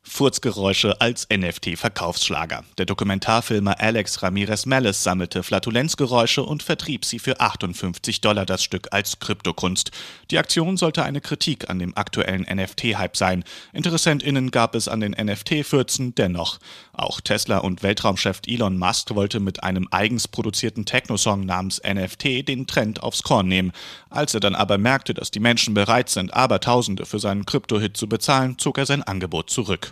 [0.01, 2.63] Furzgeräusche als NFT-Verkaufsschlager.
[2.77, 8.87] Der Dokumentarfilmer Alex Ramirez Mellis sammelte Flatulenzgeräusche und vertrieb sie für 58 Dollar das Stück
[8.91, 9.91] als Kryptokunst.
[10.31, 13.43] Die Aktion sollte eine Kritik an dem aktuellen NFT-Hype sein.
[13.73, 16.59] InteressentInnen gab es an den NFT-Fürzen dennoch.
[16.93, 22.67] Auch Tesla und Weltraumchef Elon Musk wollte mit einem eigens produzierten Techno-Song namens NFT den
[22.67, 23.71] Trend aufs Korn nehmen.
[24.09, 28.09] Als er dann aber merkte, dass die Menschen bereit sind, Abertausende für seinen Krypto-Hit zu
[28.09, 29.88] bezahlen, zog er sein Angebot zurück.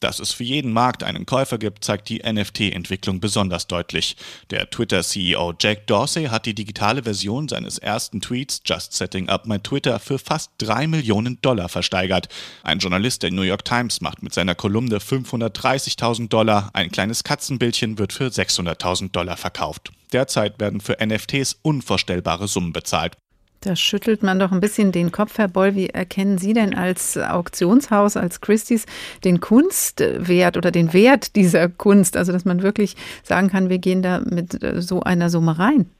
[0.00, 4.16] Dass es für jeden Markt einen Käufer gibt, zeigt die NFT-Entwicklung besonders deutlich.
[4.48, 9.58] Der Twitter-CEO Jack Dorsey hat die digitale Version seines ersten Tweets Just Setting Up My
[9.58, 12.28] Twitter für fast drei Millionen Dollar versteigert.
[12.62, 17.98] Ein Journalist der New York Times macht mit seiner Kolumne 530.000 Dollar, ein kleines Katzenbildchen
[17.98, 19.92] wird für 600.000 Dollar verkauft.
[20.14, 23.16] Derzeit werden für NFTs unvorstellbare Summen bezahlt.
[23.62, 25.74] Da schüttelt man doch ein bisschen den Kopf, Herr Boll.
[25.74, 28.86] Wie erkennen Sie denn als Auktionshaus, als Christie's,
[29.22, 32.16] den Kunstwert oder den Wert dieser Kunst?
[32.16, 35.90] Also, dass man wirklich sagen kann, wir gehen da mit äh, so einer Summe rein.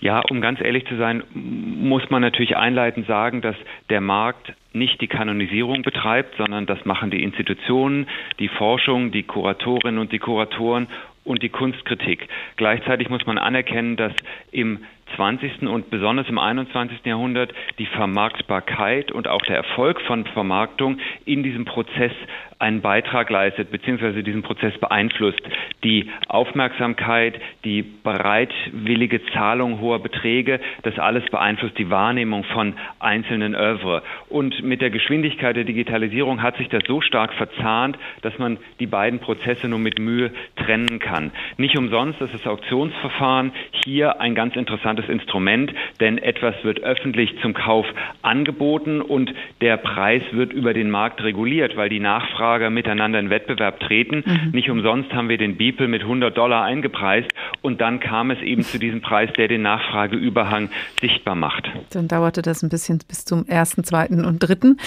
[0.00, 3.54] Ja, um ganz ehrlich zu sein, muss man natürlich einleitend sagen, dass
[3.88, 8.08] der Markt nicht die Kanonisierung betreibt, sondern das machen die Institutionen,
[8.40, 10.88] die Forschung, die Kuratorinnen und die Kuratoren
[11.22, 12.26] und die Kunstkritik.
[12.56, 14.12] Gleichzeitig muss man anerkennen, dass
[14.50, 14.80] im
[15.16, 15.62] 20.
[15.62, 17.04] und besonders im 21.
[17.04, 22.12] Jahrhundert die Vermarktbarkeit und auch der Erfolg von Vermarktung in diesem Prozess
[22.62, 24.22] einen Beitrag leistet bzw.
[24.22, 25.40] diesen Prozess beeinflusst.
[25.82, 34.02] Die Aufmerksamkeit, die bereitwillige Zahlung hoher Beträge, das alles beeinflusst die Wahrnehmung von einzelnen Övre.
[34.28, 38.86] Und mit der Geschwindigkeit der Digitalisierung hat sich das so stark verzahnt, dass man die
[38.86, 41.32] beiden Prozesse nur mit Mühe trennen kann.
[41.56, 43.52] Nicht umsonst ist das Auktionsverfahren
[43.84, 47.86] hier ein ganz interessantes Instrument, denn etwas wird öffentlich zum Kauf
[48.22, 53.30] angeboten und der Preis wird über den Markt reguliert, weil die Nachfrage Nachfrager miteinander in
[53.30, 54.24] Wettbewerb treten.
[54.26, 54.50] Mhm.
[54.52, 57.30] Nicht umsonst haben wir den Beeple mit 100 Dollar eingepreist
[57.62, 61.70] und dann kam es eben zu diesem Preis, der den Nachfrageüberhang sichtbar macht.
[61.90, 64.78] Dann dauerte das ein bisschen bis zum ersten, zweiten und dritten.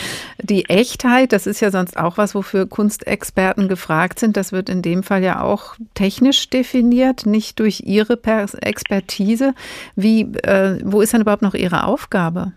[0.42, 4.38] Die Echtheit, das ist ja sonst auch was, wofür Kunstexperten gefragt sind.
[4.38, 8.20] Das wird in dem Fall ja auch technisch definiert, nicht durch Ihre
[8.62, 9.54] Expertise.
[9.96, 10.05] Wie,
[10.44, 12.54] äh, wo ist dann überhaupt noch Ihre Aufgabe?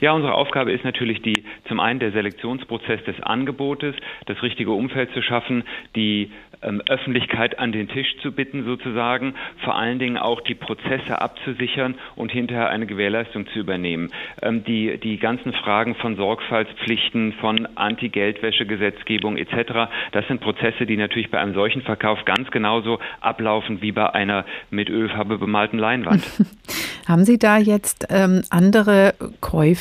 [0.00, 3.94] Ja, unsere Aufgabe ist natürlich die zum einen der Selektionsprozess des Angebotes,
[4.26, 5.64] das richtige Umfeld zu schaffen,
[5.94, 6.30] die
[6.62, 11.96] ähm, Öffentlichkeit an den Tisch zu bitten sozusagen, vor allen Dingen auch die Prozesse abzusichern
[12.16, 14.10] und hinterher eine Gewährleistung zu übernehmen.
[14.40, 21.30] Ähm, die, die ganzen Fragen von Sorgfaltspflichten, von Anti-Geldwäsche-Gesetzgebung etc., das sind Prozesse, die natürlich
[21.30, 26.24] bei einem solchen Verkauf ganz genauso ablaufen wie bei einer mit Ölfarbe bemalten Leinwand.
[27.08, 29.71] Haben Sie da jetzt ähm, andere Käufer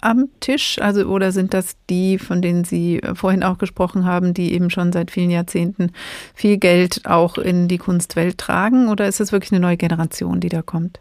[0.00, 0.78] am Tisch?
[0.80, 4.92] Also, oder sind das die, von denen Sie vorhin auch gesprochen haben, die eben schon
[4.92, 5.92] seit vielen Jahrzehnten
[6.34, 8.88] viel Geld auch in die Kunstwelt tragen?
[8.88, 11.00] Oder ist es wirklich eine neue Generation, die da kommt?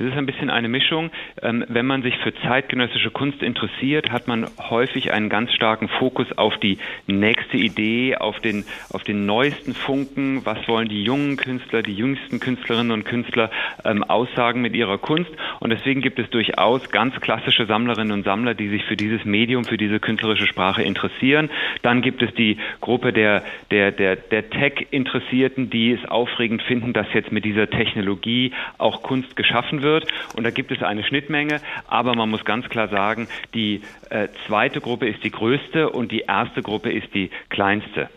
[0.00, 1.10] Es ist ein bisschen eine Mischung.
[1.42, 6.26] Ähm, wenn man sich für zeitgenössische Kunst interessiert, hat man häufig einen ganz starken Fokus
[6.38, 10.46] auf die nächste Idee, auf den, auf den neuesten Funken.
[10.46, 13.50] Was wollen die jungen Künstler, die jüngsten Künstlerinnen und Künstler
[13.84, 15.30] ähm, aussagen mit ihrer Kunst?
[15.58, 19.66] Und deswegen gibt es durchaus ganz klassische Sammlerinnen und Sammler, die sich für dieses Medium,
[19.66, 21.50] für diese künstlerische Sprache interessieren.
[21.82, 27.12] Dann gibt es die Gruppe der, der, der, der Tech-Interessierten, die es aufregend finden, dass
[27.12, 30.06] jetzt mit dieser Technologie auch Kunst geschaffen wird wird.
[30.36, 34.80] Und da gibt es eine Schnittmenge, aber man muss ganz klar sagen, die äh, zweite
[34.80, 38.08] Gruppe ist die größte und die erste Gruppe ist die kleinste.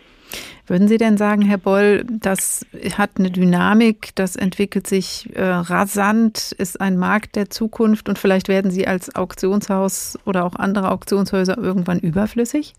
[0.66, 2.66] Würden Sie denn sagen, Herr Boll, das
[2.98, 8.48] hat eine Dynamik, das entwickelt sich äh, rasant, ist ein Markt der Zukunft und vielleicht
[8.48, 12.76] werden Sie als Auktionshaus oder auch andere Auktionshäuser irgendwann überflüssig?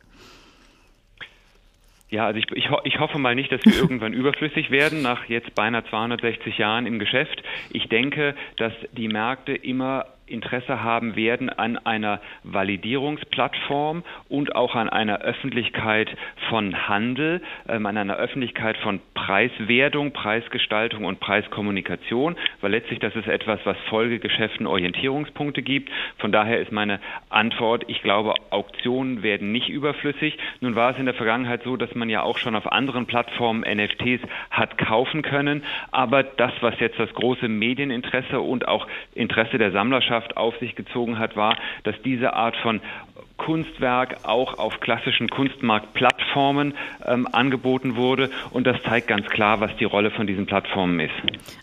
[2.15, 5.53] Ja, also ich, ich, ich, hoffe mal nicht, dass wir irgendwann überflüssig werden nach jetzt
[5.57, 7.43] beinahe 260 Jahren im Geschäft.
[7.71, 14.89] Ich denke, dass die Märkte immer Interesse haben werden an einer Validierungsplattform und auch an
[14.89, 16.09] einer Öffentlichkeit
[16.49, 23.29] von Handel, ähm, an einer Öffentlichkeit von Preiswertung, Preisgestaltung und Preiskommunikation, weil letztlich das ist
[23.29, 25.91] etwas, was Folgegeschäften Orientierungspunkte gibt.
[26.19, 30.39] Von daher ist meine Antwort, ich glaube, Auktionen werden nicht überflüssig.
[30.61, 33.61] Nun war es in der Vergangenheit so, dass man ja auch schon auf anderen Plattformen
[33.61, 39.73] NFTs hat kaufen können, aber das, was jetzt das große Medieninteresse und auch Interesse der
[39.73, 42.81] Sammlerschaft Gesellschaft auf sich gezogen hat, war, dass diese Art von
[43.45, 46.75] Kunstwerk auch auf klassischen Kunstmarktplattformen Plattformen
[47.07, 48.31] ähm, angeboten wurde.
[48.51, 51.13] Und das zeigt ganz klar, was die Rolle von diesen Plattformen ist.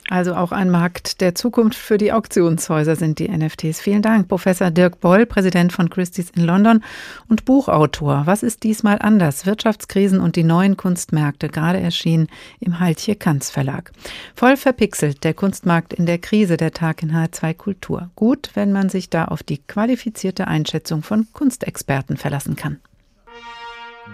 [0.10, 3.82] Also auch ein Markt der Zukunft für die Auktionshäuser sind die NFTs.
[3.82, 6.84] Vielen Dank, Professor Dirk Boll, Präsident von Christie's in London
[7.30, 8.24] und Buchautor.
[8.26, 9.46] Was ist diesmal anders?
[9.46, 12.28] Wirtschaftskrisen und die neuen Kunstmärkte, gerade erschienen
[12.60, 13.92] im Heiltje Kanz Verlag.
[14.36, 18.10] Voll verpixelt, der Kunstmarkt in der Krise, der Tag in H2 Kultur.
[18.16, 21.28] Gut, wenn man sich da auf die qualifizierte Einschätzung von
[21.72, 22.82] Kunstexperten verlassen kann.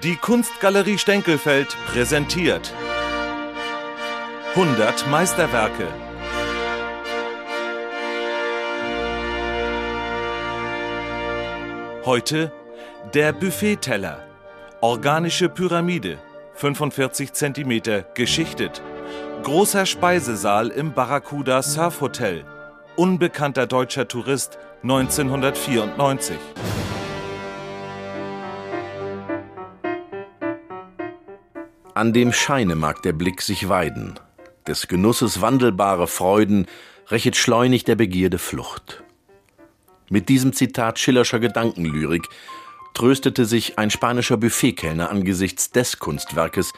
[0.03, 2.73] Die Kunstgalerie Stenkelfeld präsentiert
[4.55, 5.87] 100 Meisterwerke.
[12.05, 12.51] Heute
[13.13, 14.23] der Buffetteller.
[14.81, 16.19] Organische Pyramide,
[16.53, 17.81] 45 cm,
[18.13, 18.81] geschichtet.
[19.43, 22.45] Großer Speisesaal im Barracuda Surf Hotel.
[22.95, 26.37] Unbekannter deutscher Tourist 1994.
[31.97, 34.19] An dem Scheine mag der Blick sich weiden,
[34.67, 36.67] des Genusses wandelbare Freuden
[37.09, 39.03] rächet schleunig der Begierde Flucht.
[40.07, 42.27] Mit diesem Zitat Schillerscher Gedankenlyrik
[42.93, 46.71] tröstete sich ein spanischer Buffetkellner angesichts des Kunstwerkes,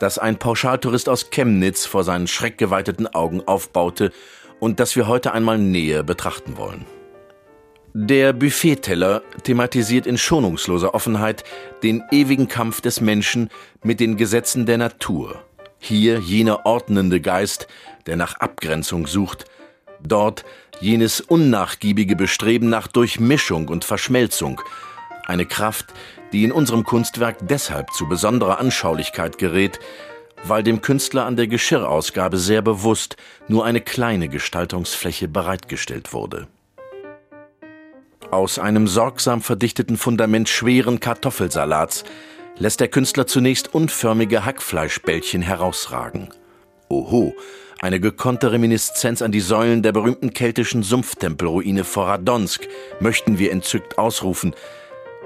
[0.00, 4.10] das ein Pauschaltourist aus Chemnitz vor seinen schreckgeweiteten Augen aufbaute
[4.58, 6.86] und das wir heute einmal näher betrachten wollen.
[7.98, 11.44] Der Buffetteller thematisiert in schonungsloser Offenheit
[11.82, 13.48] den ewigen Kampf des Menschen
[13.82, 15.42] mit den Gesetzen der Natur.
[15.78, 17.68] Hier jener ordnende Geist,
[18.04, 19.46] der nach Abgrenzung sucht,
[20.02, 20.44] dort
[20.78, 24.60] jenes unnachgiebige Bestreben nach Durchmischung und Verschmelzung,
[25.24, 25.94] eine Kraft,
[26.34, 29.80] die in unserem Kunstwerk deshalb zu besonderer Anschaulichkeit gerät,
[30.44, 33.16] weil dem Künstler an der Geschirrausgabe sehr bewusst
[33.48, 36.46] nur eine kleine Gestaltungsfläche bereitgestellt wurde.
[38.30, 42.04] Aus einem sorgsam verdichteten Fundament schweren Kartoffelsalats
[42.58, 46.30] lässt der Künstler zunächst unförmige Hackfleischbällchen herausragen.
[46.88, 47.34] Oho,
[47.80, 52.66] eine gekonnte Reminiszenz an die Säulen der berühmten keltischen Sumpftempelruine vor Radonsk,
[53.00, 54.54] möchten wir entzückt ausrufen.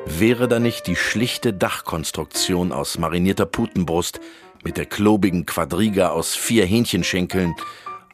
[0.04, 4.20] Wäre da nicht die schlichte Dachkonstruktion aus marinierter Putenbrust
[4.62, 7.54] mit der klobigen Quadriga aus vier Hähnchenschenkeln,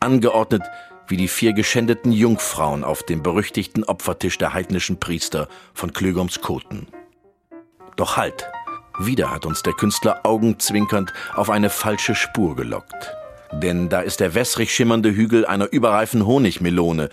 [0.00, 0.62] angeordnet
[1.08, 6.88] wie die vier geschändeten Jungfrauen auf dem berüchtigten Opfertisch der heidnischen Priester von Klögoms Koten.
[7.96, 8.48] Doch halt!
[8.98, 13.14] Wieder hat uns der Künstler augenzwinkernd auf eine falsche Spur gelockt.
[13.52, 17.10] Denn da ist der wässrig schimmernde Hügel einer überreifen Honigmelone,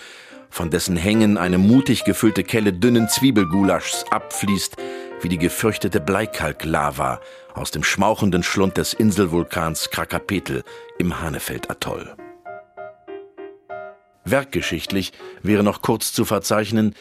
[0.49, 4.77] von dessen Hängen eine mutig gefüllte Kelle dünnen Zwiebelgulaschs abfließt,
[5.21, 7.19] wie die gefürchtete Bleikalklava
[7.53, 10.63] aus dem schmauchenden Schlund des Inselvulkans Krakapetel
[10.99, 12.15] im Hanefeld-Atoll.
[14.25, 16.95] Werkgeschichtlich wäre noch kurz zu verzeichnen,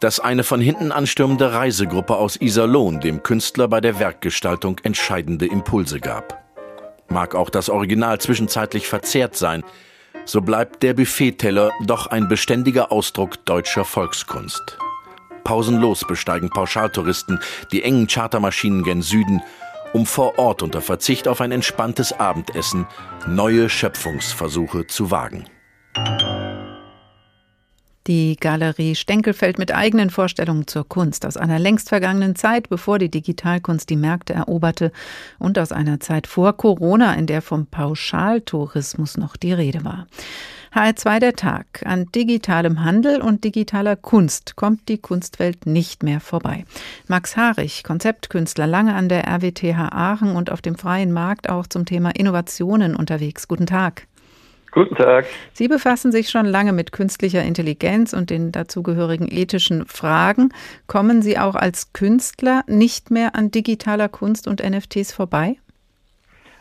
[0.00, 6.00] dass eine von hinten anstürmende Reisegruppe aus Iserlohn dem Künstler bei der Werkgestaltung entscheidende Impulse
[6.00, 6.44] gab.
[7.08, 9.64] Mag auch das Original zwischenzeitlich verzerrt sein,
[10.24, 14.78] so bleibt der Buffetteller doch ein beständiger Ausdruck deutscher Volkskunst.
[15.42, 17.40] Pausenlos besteigen Pauschaltouristen
[17.72, 19.42] die engen Chartermaschinen gen Süden,
[19.94, 22.86] um vor Ort unter Verzicht auf ein entspanntes Abendessen
[23.26, 25.46] neue Schöpfungsversuche zu wagen.
[28.08, 33.10] Die Galerie Stenkelfeld mit eigenen Vorstellungen zur Kunst aus einer längst vergangenen Zeit, bevor die
[33.10, 34.92] Digitalkunst die Märkte eroberte
[35.38, 40.06] und aus einer Zeit vor Corona, in der vom Pauschaltourismus noch die Rede war.
[40.72, 41.82] HR2 der Tag.
[41.84, 46.64] An digitalem Handel und digitaler Kunst kommt die Kunstwelt nicht mehr vorbei.
[47.08, 51.84] Max Harich, Konzeptkünstler, lange an der RWTH Aachen und auf dem freien Markt auch zum
[51.84, 53.48] Thema Innovationen unterwegs.
[53.48, 54.07] Guten Tag.
[54.78, 55.24] Guten Tag.
[55.54, 60.50] Sie befassen sich schon lange mit künstlicher Intelligenz und den dazugehörigen ethischen Fragen.
[60.86, 65.56] Kommen Sie auch als Künstler nicht mehr an digitaler Kunst und NFTs vorbei?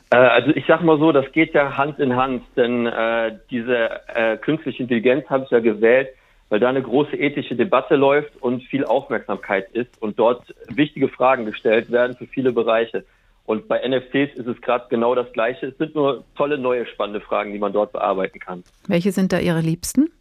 [0.10, 4.02] Äh, also ich sage mal so, das geht ja Hand in Hand, denn äh, diese
[4.08, 6.10] äh, künstliche Intelligenz habe ich ja gewählt,
[6.50, 11.46] weil da eine große ethische Debatte läuft und viel Aufmerksamkeit ist und dort wichtige Fragen
[11.46, 13.04] gestellt werden für viele Bereiche.
[13.48, 15.68] Und bei NFTs ist es gerade genau das Gleiche.
[15.68, 18.64] Es sind nur tolle, neue, spannende Fragen, die man dort bearbeiten kann.
[18.90, 20.12] Welche sind da Ihre Liebsten?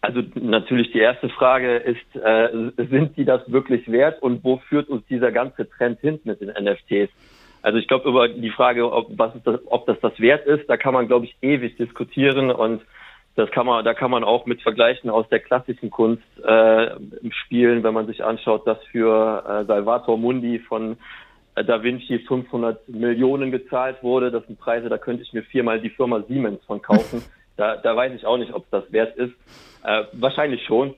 [0.00, 4.88] Also natürlich die erste Frage ist, äh, sind die das wirklich wert und wo führt
[4.88, 7.10] uns dieser ganze Trend hin mit den NFTs?
[7.60, 10.78] Also ich glaube über die Frage, ob, was das, ob das das wert ist, da
[10.78, 12.80] kann man glaube ich ewig diskutieren und
[13.34, 16.90] das kann man, da kann man auch mit Vergleichen aus der klassischen Kunst äh,
[17.44, 20.96] spielen, wenn man sich anschaut, dass für äh, Salvator Mundi von
[21.64, 24.30] da Vinci 500 Millionen gezahlt wurde.
[24.30, 27.22] Das sind Preise, da könnte ich mir viermal die Firma Siemens von kaufen.
[27.58, 29.32] Da, da weiß ich auch nicht, ob das wert ist.
[29.82, 30.90] Äh, wahrscheinlich schon.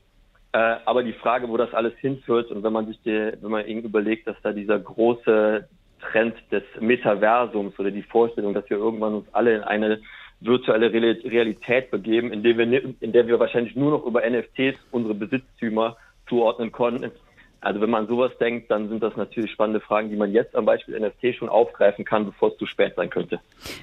[0.51, 3.65] Äh, aber die Frage, wo das alles hinführt und wenn man sich die, wenn man
[3.65, 5.69] irgendwie überlegt, dass da dieser große
[6.01, 10.01] Trend des Metaversums oder die Vorstellung, dass wir irgendwann uns alle in eine
[10.41, 15.15] virtuelle Realität begeben, in der wir, in der wir wahrscheinlich nur noch über NFTs unsere
[15.15, 17.13] Besitztümer zuordnen konnten
[17.61, 20.65] also wenn man sowas denkt, dann sind das natürlich spannende Fragen, die man jetzt am
[20.65, 23.41] Beispiel NFT schon aufgreifen kann, bevor es zu spät sein könnte.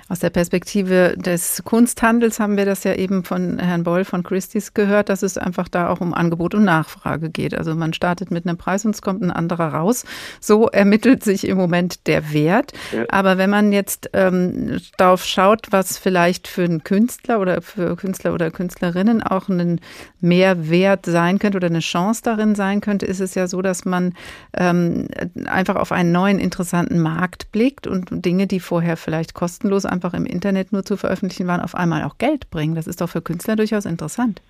[0.07, 4.73] Aus der Perspektive des Kunsthandels haben wir das ja eben von Herrn Boll von Christie's
[4.73, 7.53] gehört, dass es einfach da auch um Angebot und Nachfrage geht.
[7.53, 10.05] Also man startet mit einem Preis und es kommt ein anderer raus.
[10.39, 12.71] So ermittelt sich im Moment der Wert.
[12.93, 13.03] Ja.
[13.09, 18.33] Aber wenn man jetzt ähm, darauf schaut, was vielleicht für einen Künstler oder für Künstler
[18.33, 19.81] oder Künstlerinnen auch ein
[20.21, 24.13] Mehrwert sein könnte oder eine Chance darin sein könnte, ist es ja so, dass man
[24.55, 25.07] ähm,
[25.45, 30.25] einfach auf einen neuen interessanten Markt blickt und Dinge, die vorher vielleicht kostenlos einfach im
[30.25, 32.75] Internet nur zu veröffentlichen waren, auf einmal auch Geld bringen.
[32.75, 34.41] Das ist doch für Künstler durchaus interessant.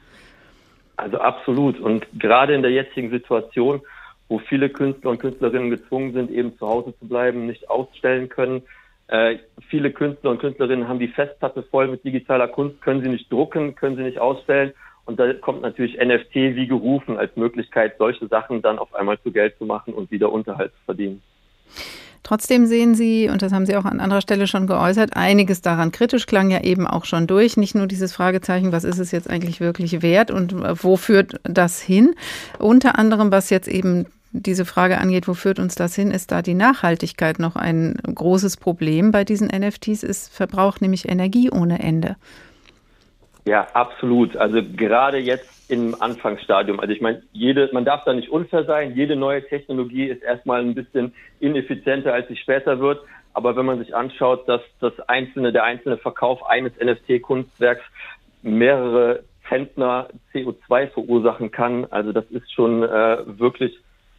[0.98, 1.80] Also absolut.
[1.80, 3.82] Und gerade in der jetzigen Situation,
[4.28, 8.64] wo viele Künstler und Künstlerinnen gezwungen sind, eben zu Hause zu bleiben, nicht ausstellen können.
[9.08, 9.38] Äh,
[9.70, 13.76] viele Künstler und Künstlerinnen haben die Festplatte voll mit digitaler Kunst, können sie nicht drucken,
[13.76, 14.74] können sie nicht ausstellen.
[15.06, 19.32] Und da kommt natürlich NFT wie gerufen als Möglichkeit, solche Sachen dann auf einmal zu
[19.32, 21.22] Geld zu machen und wieder Unterhalt zu verdienen.
[22.24, 25.92] Trotzdem sehen Sie, und das haben Sie auch an anderer Stelle schon geäußert, einiges daran
[25.92, 27.56] kritisch klang ja eben auch schon durch.
[27.56, 31.80] Nicht nur dieses Fragezeichen, was ist es jetzt eigentlich wirklich wert und wo führt das
[31.80, 32.16] hin?
[32.58, 36.42] Unter anderem, was jetzt eben diese Frage angeht, wo führt uns das hin, ist da
[36.42, 40.02] die Nachhaltigkeit noch ein großes Problem bei diesen NFTs.
[40.02, 42.16] Es verbraucht nämlich Energie ohne Ende.
[43.46, 44.36] Ja, absolut.
[44.36, 46.80] Also gerade jetzt im Anfangsstadium.
[46.80, 48.96] Also ich meine, jede, man darf da nicht unfair sein.
[48.96, 53.02] Jede neue Technologie ist erstmal ein bisschen ineffizienter, als sie später wird.
[53.34, 57.84] Aber wenn man sich anschaut, dass das einzelne, der einzelne Verkauf eines NFT-Kunstwerks
[58.42, 63.78] mehrere Zentner CO2 verursachen kann, also das ist schon äh, wirklich,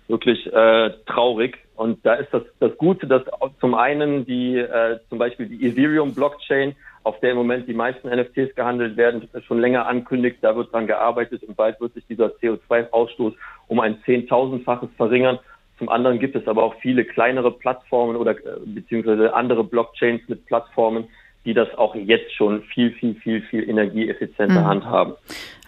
[0.08, 1.58] wirklich äh, traurig.
[1.76, 3.22] Und da ist das, das Gute, dass
[3.60, 6.74] zum einen die, äh, zum Beispiel die Ethereum-Blockchain
[7.04, 10.38] auf der im Moment die meisten NFTs gehandelt werden, schon länger ankündigt.
[10.40, 13.34] Da wird dran gearbeitet und bald wird sich dieser CO2-Ausstoß
[13.68, 15.38] um ein Zehntausendfaches verringern.
[15.78, 20.46] Zum anderen gibt es aber auch viele kleinere Plattformen oder äh, beziehungsweise andere Blockchains mit
[20.46, 21.06] Plattformen,
[21.46, 24.66] die das auch jetzt schon viel, viel, viel, viel energieeffizienter mhm.
[24.66, 25.14] handhaben.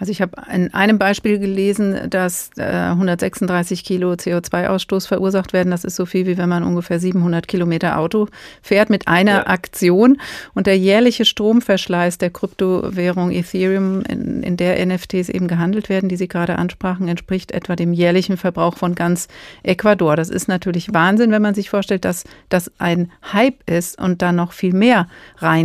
[0.01, 5.71] Also ich habe in einem Beispiel gelesen, dass äh, 136 Kilo CO2-Ausstoß verursacht werden.
[5.71, 8.27] Das ist so viel, wie wenn man ungefähr 700 Kilometer Auto
[8.61, 9.47] fährt mit einer ja.
[9.47, 10.19] Aktion.
[10.55, 16.17] Und der jährliche Stromverschleiß der Kryptowährung Ethereum, in, in der NFTs eben gehandelt werden, die
[16.17, 19.29] Sie gerade ansprachen, entspricht etwa dem jährlichen Verbrauch von ganz
[19.63, 20.17] Ecuador.
[20.17, 24.33] Das ist natürlich Wahnsinn, wenn man sich vorstellt, dass das ein Hype ist und da
[24.33, 25.09] noch viel mehr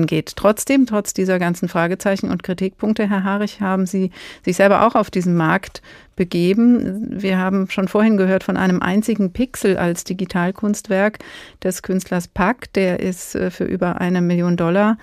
[0.04, 0.36] reingeht.
[0.36, 4.12] Trotzdem, trotz dieser ganzen Fragezeichen und Kritikpunkte, Herr Harich, haben Sie
[4.44, 5.82] sich selber auch auf diesen Markt
[6.16, 7.08] begeben.
[7.10, 11.20] Wir haben schon vorhin gehört von einem einzigen Pixel als Digitalkunstwerk
[11.64, 12.72] des Künstlers Pack.
[12.74, 14.98] Der ist äh, für über eine Million Dollar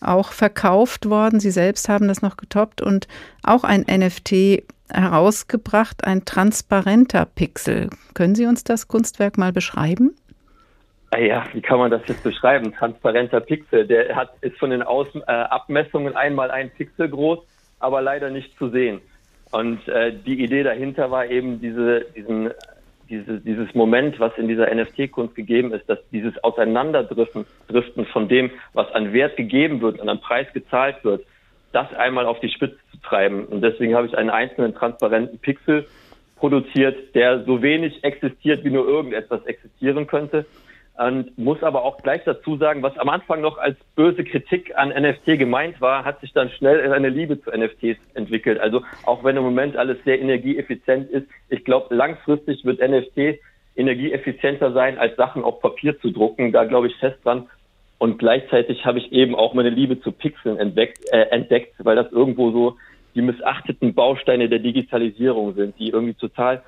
[0.00, 1.40] auch verkauft worden.
[1.40, 3.06] Sie selbst haben das noch getoppt und
[3.42, 7.90] auch ein NFT herausgebracht, ein transparenter Pixel.
[8.14, 10.14] Können Sie uns das Kunstwerk mal beschreiben?
[11.10, 12.74] Ah ja, wie kann man das jetzt beschreiben?
[12.74, 13.86] Transparenter Pixel.
[13.86, 17.40] Der hat, ist von den Außen, äh, Abmessungen einmal ein Pixel groß
[17.78, 19.00] aber leider nicht zu sehen.
[19.52, 22.50] Und äh, die Idee dahinter war eben diese, diesen,
[23.08, 28.50] diese, dieses Moment, was in dieser NFT-Kunst gegeben ist, dass dieses Auseinanderdriften Driften von dem,
[28.72, 31.24] was an Wert gegeben wird und an Preis gezahlt wird,
[31.72, 33.44] das einmal auf die Spitze zu treiben.
[33.44, 35.86] Und deswegen habe ich einen einzelnen transparenten Pixel
[36.36, 40.44] produziert, der so wenig existiert, wie nur irgendetwas existieren könnte
[40.98, 44.88] und muss aber auch gleich dazu sagen, was am Anfang noch als böse Kritik an
[44.88, 48.58] NFT gemeint war, hat sich dann schnell eine Liebe zu NFTs entwickelt.
[48.58, 53.40] Also auch wenn im Moment alles sehr energieeffizient ist, ich glaube, langfristig wird NFT
[53.76, 56.50] energieeffizienter sein, als Sachen auf Papier zu drucken.
[56.52, 57.46] Da glaube ich fest dran.
[57.98, 62.10] Und gleichzeitig habe ich eben auch meine Liebe zu Pixeln entdeckt, äh, entdeckt, weil das
[62.10, 62.76] irgendwo so
[63.14, 66.62] die missachteten Bausteine der Digitalisierung sind, die irgendwie total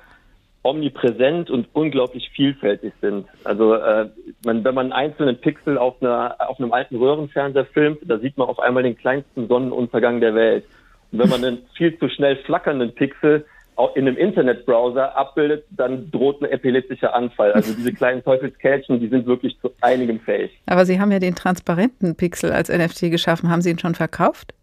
[0.63, 3.27] omnipräsent und unglaublich vielfältig sind.
[3.43, 4.09] Also äh,
[4.45, 8.37] man, wenn man einen einzelnen Pixel auf, einer, auf einem alten Röhrenfernseher filmt, da sieht
[8.37, 10.65] man auf einmal den kleinsten Sonnenuntergang der Welt.
[11.11, 13.45] Und wenn man einen viel zu schnell flackernden Pixel
[13.79, 17.53] auch in einem Internetbrowser abbildet, dann droht ein epileptischer Anfall.
[17.53, 20.51] Also diese kleinen Teufelskälchen, die sind wirklich zu einigem fähig.
[20.65, 23.49] Aber Sie haben ja den transparenten Pixel als NFT geschaffen.
[23.49, 24.53] Haben Sie ihn schon verkauft?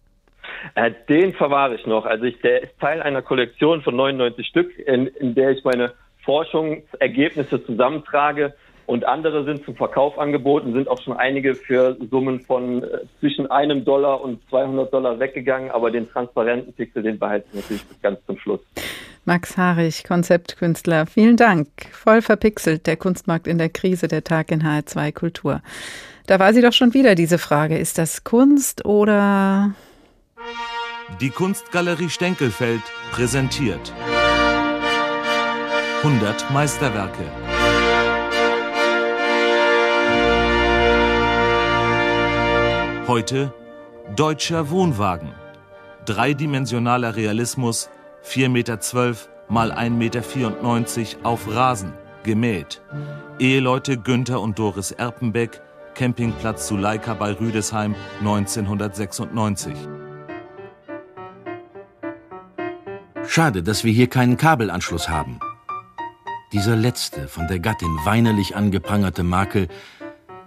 [0.74, 2.06] Äh, den verwahre ich noch.
[2.06, 5.92] Also ich, der ist Teil einer Kollektion von 99 Stück, in, in der ich meine
[6.24, 8.54] Forschungsergebnisse zusammentrage
[8.86, 13.50] und andere sind zum Verkauf angeboten, sind auch schon einige für Summen von äh, zwischen
[13.50, 18.00] einem Dollar und 200 Dollar weggegangen, aber den transparenten Pixel, den behalte ich natürlich bis
[18.00, 18.60] ganz zum Schluss.
[19.24, 21.66] Max Harich, Konzeptkünstler, vielen Dank.
[21.90, 25.62] Voll verpixelt, der Kunstmarkt in der Krise, der Tag in HR2 Kultur.
[26.28, 29.74] Da war sie doch schon wieder diese Frage, ist das Kunst oder...
[31.20, 33.92] Die Kunstgalerie Stenkelfeld präsentiert
[36.02, 37.24] 100 Meisterwerke.
[43.08, 43.52] Heute
[44.14, 45.32] Deutscher Wohnwagen.
[46.04, 47.88] Dreidimensionaler Realismus
[48.24, 48.78] 4,12 Meter
[49.48, 51.92] mal 1,94 Meter auf Rasen,
[52.22, 52.82] gemäht.
[53.38, 55.60] Eheleute Günther und Doris Erpenbeck,
[55.94, 59.74] Campingplatz Suleika bei Rüdesheim 1996.
[63.28, 65.40] Schade, dass wir hier keinen Kabelanschluss haben.
[66.52, 69.68] Dieser letzte, von der Gattin weinerlich angeprangerte Makel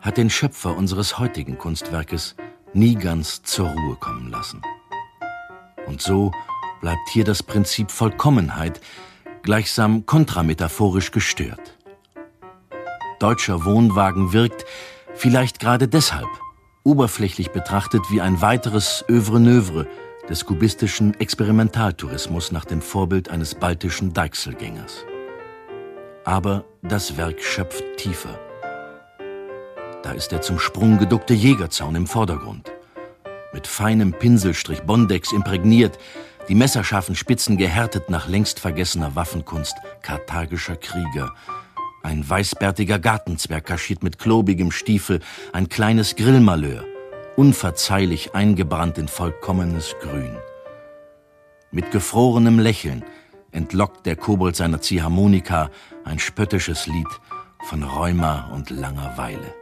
[0.01, 2.35] hat den Schöpfer unseres heutigen Kunstwerkes
[2.73, 4.61] nie ganz zur Ruhe kommen lassen.
[5.87, 6.31] Und so
[6.81, 8.79] bleibt hier das Prinzip Vollkommenheit
[9.41, 11.77] gleichsam kontrametaphorisch gestört.
[13.19, 14.65] Deutscher Wohnwagen wirkt,
[15.13, 16.29] vielleicht gerade deshalb,
[16.83, 19.85] oberflächlich betrachtet wie ein weiteres Övre Növre
[20.29, 25.05] des kubistischen Experimentaltourismus nach dem Vorbild eines baltischen Deichselgängers.
[26.23, 28.39] Aber das Werk schöpft tiefer.
[30.03, 32.71] Da ist der zum Sprung geduckte Jägerzaun im Vordergrund.
[33.53, 35.97] Mit feinem Pinselstrich Bondex imprägniert,
[36.47, 41.33] die messerscharfen Spitzen gehärtet nach längst vergessener Waffenkunst karthagischer Krieger.
[42.03, 45.19] Ein weißbärtiger Gartenzwerg kaschiert mit klobigem Stiefel,
[45.51, 46.85] ein kleines Grillmalheur,
[47.39, 50.35] unverzeihlich eingebrannt in vollkommenes Grün.
[51.71, 53.05] Mit gefrorenem Lächeln
[53.53, 55.69] entlockt der Kobold seiner Ziehharmonika
[56.03, 57.07] ein spöttisches Lied
[57.63, 59.55] von Rheuma und Langeweile.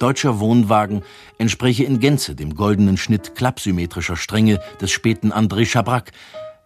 [0.00, 1.04] Deutscher Wohnwagen
[1.38, 6.10] entspräche in Gänze dem goldenen Schnitt klappsymmetrischer Stränge des späten André Chabrac,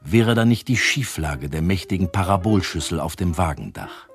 [0.01, 4.09] wäre da nicht die Schieflage der mächtigen Parabolschüssel auf dem Wagendach.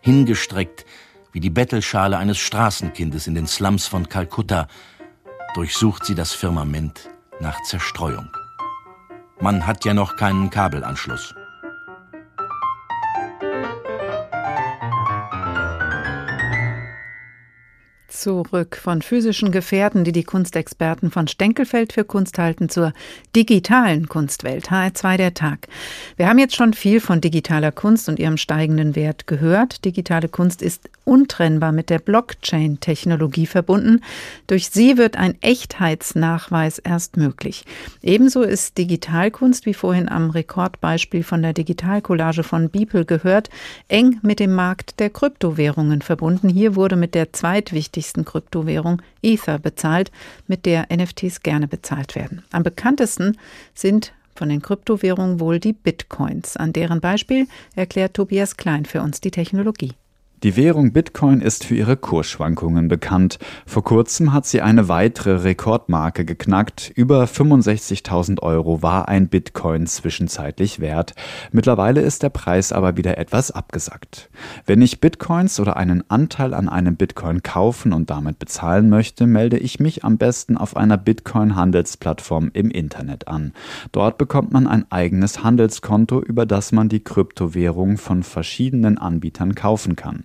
[0.00, 0.86] Hingestreckt
[1.36, 4.68] wie die Bettelschale eines Straßenkindes in den Slums von Kalkutta,
[5.54, 7.10] durchsucht sie das Firmament
[7.40, 8.30] nach Zerstreuung.
[9.38, 11.34] Man hat ja noch keinen Kabelanschluss.
[18.16, 22.94] Zurück von physischen Gefährten, die die Kunstexperten von Stenkelfeld für Kunst halten, zur
[23.36, 24.70] digitalen Kunstwelt.
[24.70, 25.68] HR2 der Tag.
[26.16, 29.84] Wir haben jetzt schon viel von digitaler Kunst und ihrem steigenden Wert gehört.
[29.84, 34.00] Digitale Kunst ist untrennbar mit der Blockchain-Technologie verbunden.
[34.46, 37.66] Durch sie wird ein Echtheitsnachweis erst möglich.
[38.02, 43.50] Ebenso ist Digitalkunst, wie vorhin am Rekordbeispiel von der Digitalcollage von Beeple gehört,
[43.88, 46.48] eng mit dem Markt der Kryptowährungen verbunden.
[46.48, 50.10] Hier wurde mit der zweitwichtigsten Kryptowährung Ether bezahlt,
[50.46, 52.42] mit der NFTs gerne bezahlt werden.
[52.52, 53.38] Am bekanntesten
[53.74, 56.56] sind von den Kryptowährungen wohl die Bitcoins.
[56.56, 59.92] An deren Beispiel erklärt Tobias Klein für uns die Technologie.
[60.46, 63.40] Die Währung Bitcoin ist für ihre Kursschwankungen bekannt.
[63.66, 66.92] Vor kurzem hat sie eine weitere Rekordmarke geknackt.
[66.94, 71.14] Über 65.000 Euro war ein Bitcoin zwischenzeitlich wert.
[71.50, 74.30] Mittlerweile ist der Preis aber wieder etwas abgesackt.
[74.66, 79.58] Wenn ich Bitcoins oder einen Anteil an einem Bitcoin kaufen und damit bezahlen möchte, melde
[79.58, 83.52] ich mich am besten auf einer Bitcoin-Handelsplattform im Internet an.
[83.90, 89.96] Dort bekommt man ein eigenes Handelskonto, über das man die Kryptowährung von verschiedenen Anbietern kaufen
[89.96, 90.22] kann.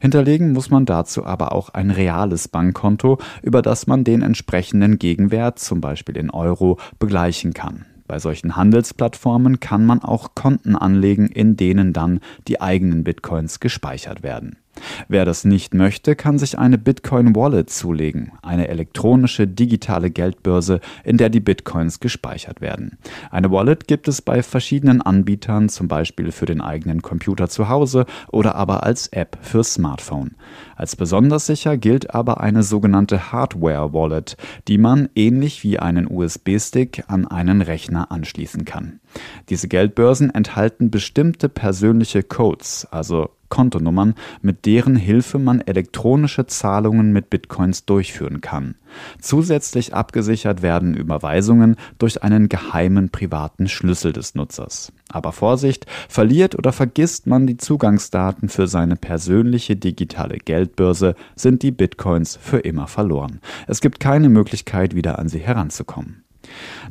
[0.00, 5.58] Hinterlegen muss man dazu aber auch ein reales Bankkonto, über das man den entsprechenden Gegenwert,
[5.58, 7.86] zum Beispiel in Euro, begleichen kann.
[8.06, 14.22] Bei solchen Handelsplattformen kann man auch Konten anlegen, in denen dann die eigenen Bitcoins gespeichert
[14.22, 14.58] werden.
[15.08, 21.16] Wer das nicht möchte, kann sich eine Bitcoin Wallet zulegen, eine elektronische digitale Geldbörse, in
[21.16, 22.98] der die Bitcoins gespeichert werden.
[23.30, 28.06] Eine Wallet gibt es bei verschiedenen Anbietern, zum Beispiel für den eigenen Computer zu Hause
[28.30, 30.36] oder aber als App fürs Smartphone.
[30.76, 34.36] Als besonders sicher gilt aber eine sogenannte Hardware Wallet,
[34.68, 39.00] die man ähnlich wie einen USB-Stick an einen Rechner anschließen kann.
[39.48, 47.30] Diese Geldbörsen enthalten bestimmte persönliche Codes, also Kontonummern, mit deren Hilfe man elektronische Zahlungen mit
[47.30, 48.76] Bitcoins durchführen kann.
[49.20, 54.92] Zusätzlich abgesichert werden Überweisungen durch einen geheimen privaten Schlüssel des Nutzers.
[55.10, 61.70] Aber Vorsicht, verliert oder vergisst man die Zugangsdaten für seine persönliche digitale Geldbörse, sind die
[61.70, 63.40] Bitcoins für immer verloren.
[63.66, 66.25] Es gibt keine Möglichkeit, wieder an sie heranzukommen.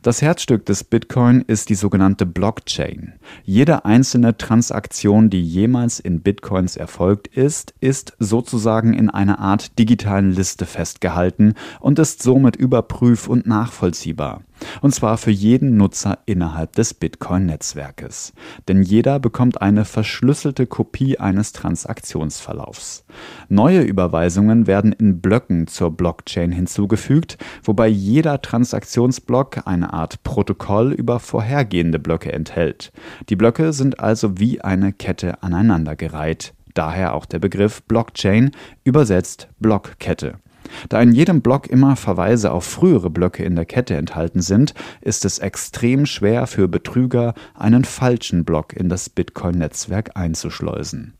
[0.02, 3.14] Das Herzstück des Bitcoin ist die sogenannte Blockchain.
[3.44, 10.32] Jede einzelne Transaktion, die jemals in Bitcoins erfolgt ist, ist sozusagen in einer Art digitalen
[10.32, 14.42] Liste festgehalten und ist somit überprüf- und nachvollziehbar.
[14.82, 18.34] Und zwar für jeden Nutzer innerhalb des Bitcoin-Netzwerkes.
[18.68, 23.06] Denn jeder bekommt eine verschlüsselte Kopie eines Transaktionsverlaufs.
[23.50, 31.20] Neue Überweisungen werden in Blöcken zur Blockchain hinzugefügt, wobei jeder Transaktionsblock eine Art Protokoll über
[31.20, 32.92] vorhergehende Blöcke enthält.
[33.30, 36.54] Die Blöcke sind also wie eine Kette aneinandergereiht.
[36.74, 38.52] Daher auch der Begriff Blockchain,
[38.84, 40.40] übersetzt Blockkette.
[40.90, 45.26] Da in jedem Block immer Verweise auf frühere Blöcke in der Kette enthalten sind, ist
[45.26, 51.14] es extrem schwer für Betrüger, einen falschen Block in das Bitcoin-Netzwerk einzuschleusen.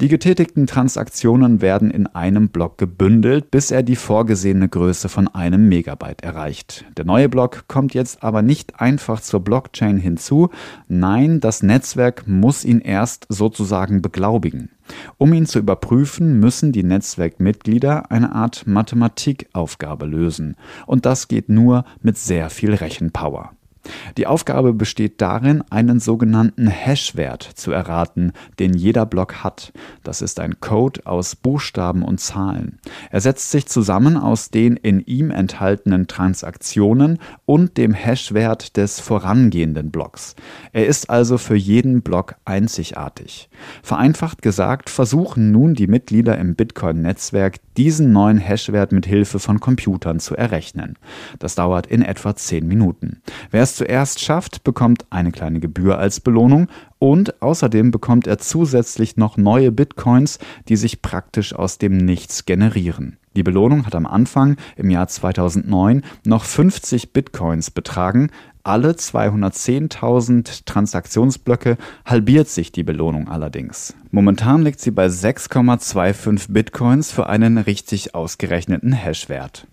[0.00, 5.68] Die getätigten Transaktionen werden in einem Block gebündelt, bis er die vorgesehene Größe von einem
[5.68, 6.84] Megabyte erreicht.
[6.96, 10.50] Der neue Block kommt jetzt aber nicht einfach zur Blockchain hinzu,
[10.88, 14.70] nein, das Netzwerk muss ihn erst sozusagen beglaubigen.
[15.18, 20.56] Um ihn zu überprüfen, müssen die Netzwerkmitglieder eine Art Mathematikaufgabe lösen,
[20.86, 23.55] und das geht nur mit sehr viel Rechenpower.
[24.16, 29.72] Die Aufgabe besteht darin, einen sogenannten Hash-Wert zu erraten, den jeder Block hat.
[30.02, 32.78] Das ist ein Code aus Buchstaben und Zahlen.
[33.10, 39.90] Er setzt sich zusammen aus den in ihm enthaltenen Transaktionen und dem Hash-Wert des vorangehenden
[39.90, 40.34] Blocks.
[40.72, 43.48] Er ist also für jeden Block einzigartig.
[43.82, 50.20] Vereinfacht gesagt versuchen nun die Mitglieder im Bitcoin-Netzwerk, diesen neuen Hash-Wert mit Hilfe von Computern
[50.20, 50.94] zu errechnen.
[51.38, 53.20] Das dauert in etwa 10 Minuten.
[53.50, 56.68] Wer es zuerst schafft, bekommt eine kleine Gebühr als Belohnung
[56.98, 63.18] und außerdem bekommt er zusätzlich noch neue Bitcoins, die sich praktisch aus dem Nichts generieren.
[63.36, 68.30] Die Belohnung hat am Anfang im Jahr 2009 noch 50 Bitcoins betragen,
[68.66, 73.94] alle 210.000 Transaktionsblöcke halbiert sich die Belohnung allerdings.
[74.10, 79.66] Momentan liegt sie bei 6,25 Bitcoins für einen richtig ausgerechneten Hashwert.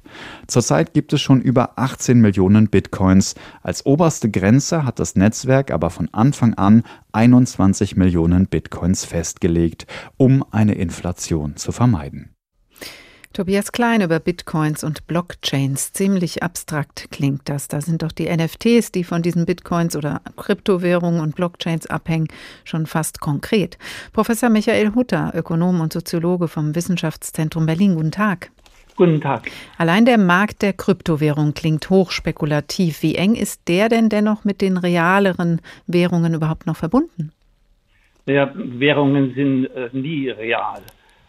[0.47, 3.35] Zurzeit gibt es schon über 18 Millionen Bitcoins.
[3.63, 6.83] Als oberste Grenze hat das Netzwerk aber von Anfang an
[7.13, 9.87] 21 Millionen Bitcoins festgelegt,
[10.17, 12.32] um eine Inflation zu vermeiden.
[13.33, 15.91] Tobias Klein über Bitcoins und Blockchains.
[15.91, 17.67] Ziemlich abstrakt klingt das.
[17.67, 22.27] Da sind doch die NFTs, die von diesen Bitcoins oder Kryptowährungen und Blockchains abhängen,
[22.63, 23.79] schon fast konkret.
[24.13, 27.95] Professor Michael Hutter, Ökonom und Soziologe vom Wissenschaftszentrum Berlin.
[27.95, 28.51] Guten Tag.
[28.95, 29.49] Guten Tag.
[29.79, 33.01] Allein der Markt der Kryptowährung klingt hochspekulativ.
[33.01, 37.31] Wie eng ist der denn dennoch mit den realeren Währungen überhaupt noch verbunden?
[38.27, 40.83] Ja, Währungen sind äh, nie real.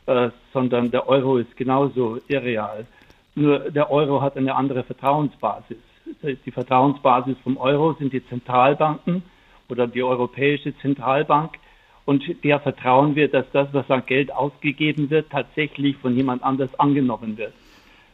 [0.06, 2.86] Äh, sondern der Euro ist genauso irreal.
[3.34, 5.78] Nur der Euro hat eine andere Vertrauensbasis.
[6.22, 9.22] Die Vertrauensbasis vom Euro sind die Zentralbanken
[9.70, 11.58] oder die Europäische Zentralbank.
[12.04, 16.68] Und der vertrauen wir, dass das, was an Geld ausgegeben wird, tatsächlich von jemand anders
[16.78, 17.54] angenommen wird.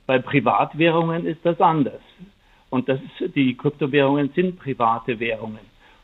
[0.06, 2.00] Bei Privatwährungen ist das anders.
[2.70, 3.00] Und das
[3.34, 5.58] die Kryptowährungen sind private Währungen.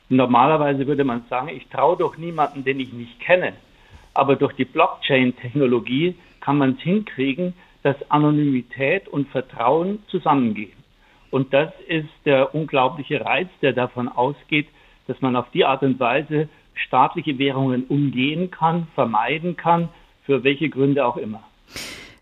[0.08, 3.52] Normalerweise würde man sagen, ich traue doch niemanden, den ich nicht kenne.
[4.16, 7.52] Aber durch die Blockchain-Technologie kann man es hinkriegen,
[7.82, 10.72] dass Anonymität und Vertrauen zusammengehen.
[11.30, 14.68] Und das ist der unglaubliche Reiz, der davon ausgeht,
[15.06, 19.90] dass man auf die Art und Weise staatliche Währungen umgehen kann, vermeiden kann,
[20.24, 21.42] für welche Gründe auch immer.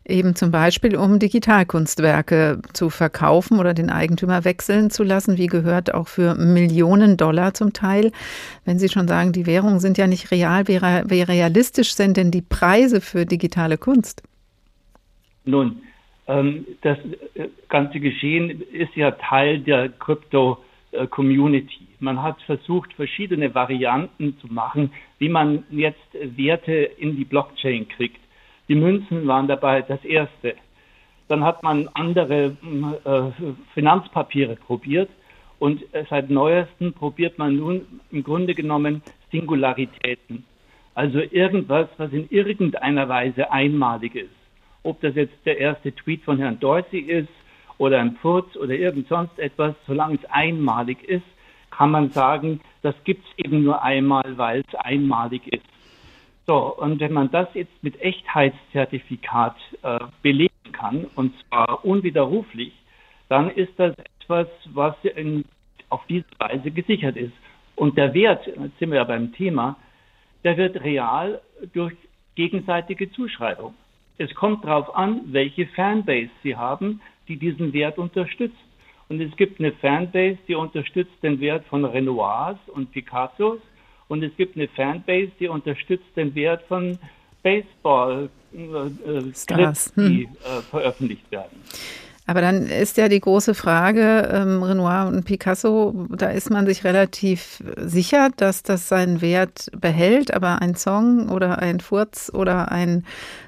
[0.07, 5.95] Eben zum Beispiel, um Digitalkunstwerke zu verkaufen oder den Eigentümer wechseln zu lassen, wie gehört
[5.95, 8.13] auch für Millionen Dollar zum Teil.
[8.67, 12.43] Wenn Sie schon sagen, die Währungen sind ja nicht real, wie, realistisch sind denn die
[12.43, 14.23] Preise für digitale Kunst?
[15.47, 15.81] Nun,
[16.27, 16.99] ähm, das
[17.35, 21.87] äh, ganze Geschehen ist ja Teil der Krypto-Community.
[22.01, 28.21] Man hat versucht, verschiedene Varianten zu machen, wie man jetzt Werte in die Blockchain kriegt.
[28.69, 30.55] Die Münzen waren dabei das erste.
[31.29, 32.57] Dann hat man andere
[33.05, 33.45] äh,
[33.75, 35.11] Finanzpapiere probiert
[35.59, 40.45] und seit neuestem probiert man nun im Grunde genommen Singularitäten.
[40.95, 44.35] Also irgendwas, was in irgendeiner Weise einmalig ist.
[44.83, 47.29] Ob das jetzt der erste Tweet von Herrn Dorsey ist
[47.79, 51.25] oder ein Furz oder irgend sonst etwas, solange es einmalig ist,
[51.71, 55.64] kann man sagen, das gibt es eben nur einmal, weil es einmalig ist.
[56.47, 62.73] So, und wenn man das jetzt mit Echtheitszertifikat äh, belegen kann, und zwar unwiderruflich,
[63.29, 65.45] dann ist das etwas, was in,
[65.89, 67.33] auf diese Weise gesichert ist.
[67.77, 69.77] Und der Wert, jetzt sind wir ja beim Thema,
[70.45, 71.41] der wird real
[71.73, 71.95] durch
[72.35, 73.75] gegenseitige Zuschreibung.
[74.19, 78.57] Es kommt darauf an, welche Fanbase Sie haben, die diesen Wert unterstützt.
[79.09, 83.61] Und es gibt eine Fanbase, die unterstützt den Wert von Renoirs und Picassos
[84.09, 86.99] und es gibt eine Fanbase, die unterstützt den Wert von
[87.43, 90.09] Baseball äh, äh hm.
[90.09, 91.61] die äh, veröffentlicht werden.
[92.27, 96.83] Aber dann ist ja die große Frage, ähm, Renoir und Picasso, da ist man sich
[96.83, 103.05] relativ sicher, dass das seinen Wert behält, aber ein Song oder ein Furz oder ein,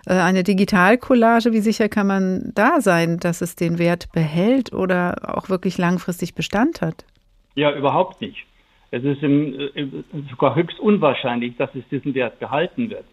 [0.06, 5.36] äh, eine Digitalcollage, wie sicher kann man da sein, dass es den Wert behält oder
[5.36, 7.06] auch wirklich langfristig Bestand hat?
[7.54, 8.44] Ja, überhaupt nicht.
[8.90, 9.86] Es ist im, äh,
[10.30, 13.04] sogar höchst unwahrscheinlich, dass es diesen Wert behalten wird.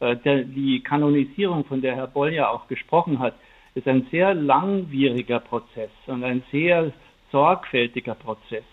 [0.00, 3.34] Äh, der, die Kanonisierung, von der Herr Boll ja auch gesprochen hat,
[3.74, 6.92] ist ein sehr langwieriger Prozess und ein sehr
[7.30, 8.64] sorgfältiger Prozess.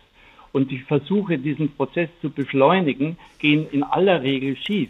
[0.51, 4.89] Und die Versuche, diesen Prozess zu beschleunigen, gehen in aller Regel schief.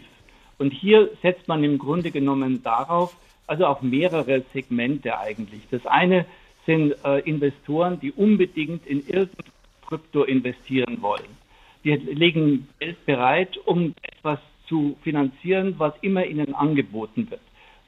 [0.58, 3.14] Und hier setzt man im Grunde genommen darauf,
[3.46, 5.62] also auf mehrere Segmente eigentlich.
[5.70, 6.24] Das eine
[6.66, 9.52] sind äh, Investoren, die unbedingt in irgendein
[9.86, 11.39] Krypto investieren wollen.
[11.84, 17.40] Die legen Geld bereit, um etwas zu finanzieren, was immer ihnen angeboten wird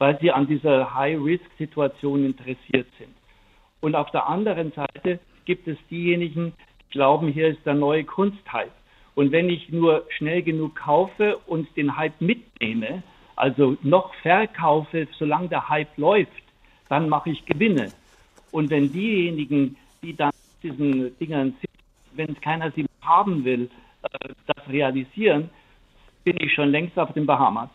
[0.03, 3.15] weil sie an dieser High-Risk-Situation interessiert sind.
[3.81, 8.73] Und auf der anderen Seite gibt es diejenigen, die glauben, hier ist der neue Kunsthype.
[9.15, 13.05] Und wenn ich nur schnell genug kaufe und den Hype mitnehme,
[13.37, 16.43] also noch verkaufe, solange der Hype läuft,
[16.89, 17.93] dann mache ich Gewinne.
[18.51, 20.33] Und wenn diejenigen, die dann
[20.65, 21.72] diesen Dingern sind,
[22.15, 23.71] wenn keiner sie haben will,
[24.03, 25.51] äh, das realisieren,
[26.25, 27.71] bin ich schon längst auf den Bahamas.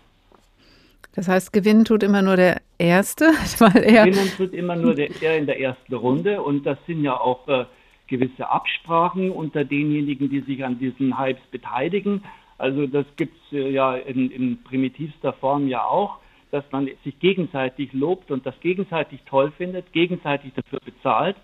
[1.13, 3.25] Das heißt, gewinnen tut immer nur der Erste,
[3.59, 4.05] weil er.
[4.05, 7.47] Gewinnen tut immer nur der, der in der ersten Runde und das sind ja auch
[7.47, 7.65] äh,
[8.07, 12.23] gewisse Absprachen unter denjenigen, die sich an diesen Hypes beteiligen.
[12.57, 16.17] Also das gibt es äh, ja in, in primitivster Form ja auch,
[16.51, 21.35] dass man sich gegenseitig lobt und das gegenseitig toll findet, gegenseitig dafür bezahlt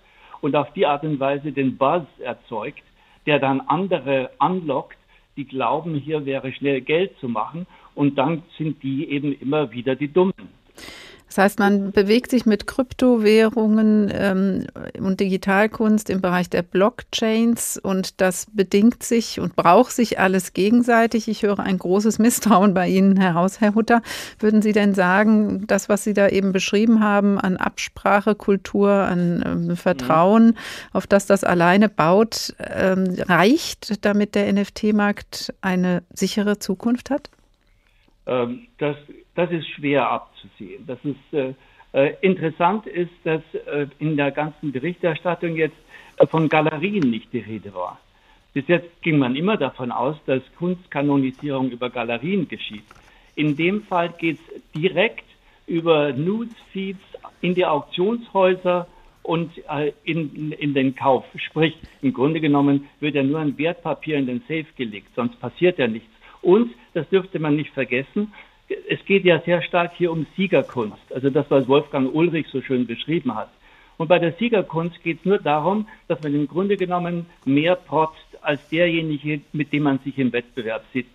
[0.44, 2.84] und auf die Art und Weise den Buzz erzeugt,
[3.26, 4.98] der dann andere anlockt,
[5.38, 7.66] die glauben, hier wäre schnell Geld zu machen
[7.96, 10.34] und dann sind die eben immer wieder die Dummen.
[11.34, 14.68] Das heißt, man bewegt sich mit Kryptowährungen ähm,
[15.00, 21.28] und Digitalkunst im Bereich der Blockchains und das bedingt sich und braucht sich alles gegenseitig.
[21.28, 24.04] Ich höre ein großes Misstrauen bei Ihnen heraus, Herr Hutter.
[24.38, 29.76] Würden Sie denn sagen, das, was Sie da eben beschrieben haben an Absprachekultur, an ähm,
[29.76, 30.56] Vertrauen, mhm.
[30.92, 37.32] auf das das alleine baut, ähm, reicht, damit der NFT-Markt eine sichere Zukunft hat?
[38.26, 38.96] Ähm, das,
[39.36, 40.86] das ist schwer abzusehen.
[40.88, 41.54] Das ist äh,
[41.94, 45.78] äh, interessant ist, dass äh, in der ganzen Berichterstattung jetzt
[46.18, 48.00] äh, von Galerien nicht die Rede war.
[48.54, 52.84] Bis jetzt ging man immer davon aus, dass Kunstkanonisierung über Galerien geschieht.
[53.36, 55.26] In dem Fall geht es direkt
[55.66, 57.02] über Newsfeeds
[57.42, 58.88] in die Auktionshäuser
[59.24, 61.26] und äh, in, in den Kauf.
[61.36, 65.80] Sprich, im Grunde genommen wird ja nur ein Wertpapier in den Safe gelegt, sonst passiert
[65.80, 66.13] ja nichts.
[66.44, 68.34] Und, das dürfte man nicht vergessen,
[68.90, 72.86] es geht ja sehr stark hier um Siegerkunst, also das, was Wolfgang Ulrich so schön
[72.86, 73.50] beschrieben hat.
[73.98, 78.38] Und bei der Siegerkunst geht es nur darum, dass man im Grunde genommen mehr protzt
[78.42, 81.08] als derjenige, mit dem man sich im Wettbewerb sieht.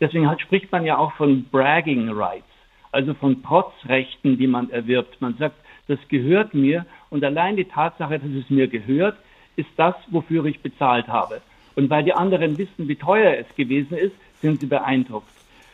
[0.00, 2.44] Deswegen halt spricht man ja auch von Bragging Rights,
[2.92, 5.20] also von Protzrechten, die man erwirbt.
[5.20, 5.56] Man sagt,
[5.88, 9.16] das gehört mir und allein die Tatsache, dass es mir gehört,
[9.56, 11.40] ist das, wofür ich bezahlt habe.
[11.76, 15.28] Und weil die anderen wissen, wie teuer es gewesen ist, sind sie beeindruckt.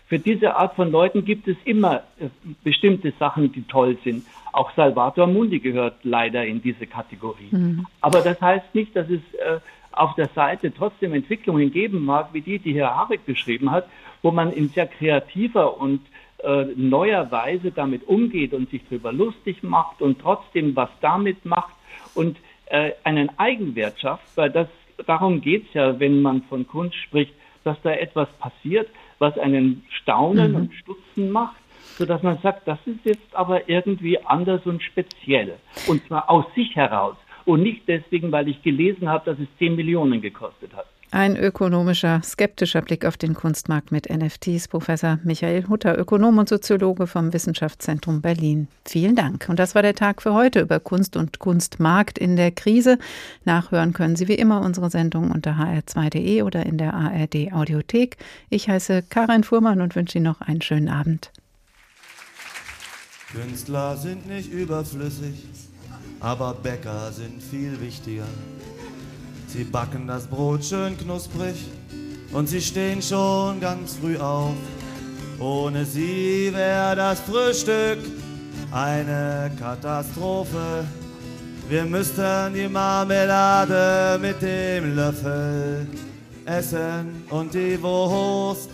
[0.06, 2.28] Für diese Art von Leuten gibt es immer äh,
[2.62, 4.26] bestimmte Sachen, die toll sind.
[4.52, 7.48] Auch Salvator Mundi gehört leider in diese Kategorie.
[7.50, 7.86] Mhm.
[8.00, 9.60] Aber das heißt nicht, dass es äh,
[9.92, 13.88] auf der Seite trotzdem Entwicklungen geben mag, wie die, die Herr Habeck beschrieben hat,
[14.20, 16.00] wo man in sehr kreativer und
[16.42, 21.74] äh, neuer Weise damit umgeht und sich darüber lustig macht und trotzdem was damit macht
[22.14, 22.36] und
[22.66, 24.68] äh, einen Eigenwert schafft, weil das
[25.06, 27.34] darum geht es ja, wenn man von Kunst spricht,
[27.64, 28.88] dass da etwas passiert,
[29.18, 30.56] was einen staunen mhm.
[30.56, 31.56] und stutzen macht,
[31.98, 35.58] sodass man sagt, das ist jetzt aber irgendwie anders und speziell.
[35.86, 39.76] Und zwar aus sich heraus und nicht deswegen, weil ich gelesen habe, dass es 10
[39.76, 40.86] Millionen gekostet hat.
[41.14, 44.66] Ein ökonomischer, skeptischer Blick auf den Kunstmarkt mit NFTs.
[44.66, 48.66] Professor Michael Hutter, Ökonom und Soziologe vom Wissenschaftszentrum Berlin.
[48.86, 49.46] Vielen Dank.
[49.50, 52.98] Und das war der Tag für heute über Kunst und Kunstmarkt in der Krise.
[53.44, 58.16] Nachhören können Sie wie immer unsere Sendung unter hr2.de oder in der ARD Audiothek.
[58.48, 61.30] Ich heiße Karin Fuhrmann und wünsche Ihnen noch einen schönen Abend.
[63.34, 65.44] Künstler sind nicht überflüssig,
[66.20, 68.24] aber Bäcker sind viel wichtiger.
[69.52, 71.54] Sie backen das Brot schön knusprig
[72.32, 74.54] und sie stehen schon ganz früh auf.
[75.38, 77.98] Ohne sie wäre das Frühstück
[78.70, 80.86] eine Katastrophe.
[81.68, 85.86] Wir müssten die Marmelade mit dem Löffel
[86.46, 88.70] essen und die Wurst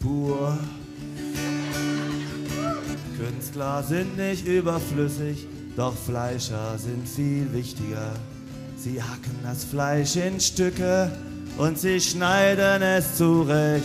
[0.00, 0.58] pur.
[3.16, 5.46] Künstler sind nicht überflüssig,
[5.76, 8.10] Doch Fleischer sind viel wichtiger.
[8.82, 11.12] Sie hacken das Fleisch in Stücke
[11.58, 13.84] und sie schneiden es zurecht.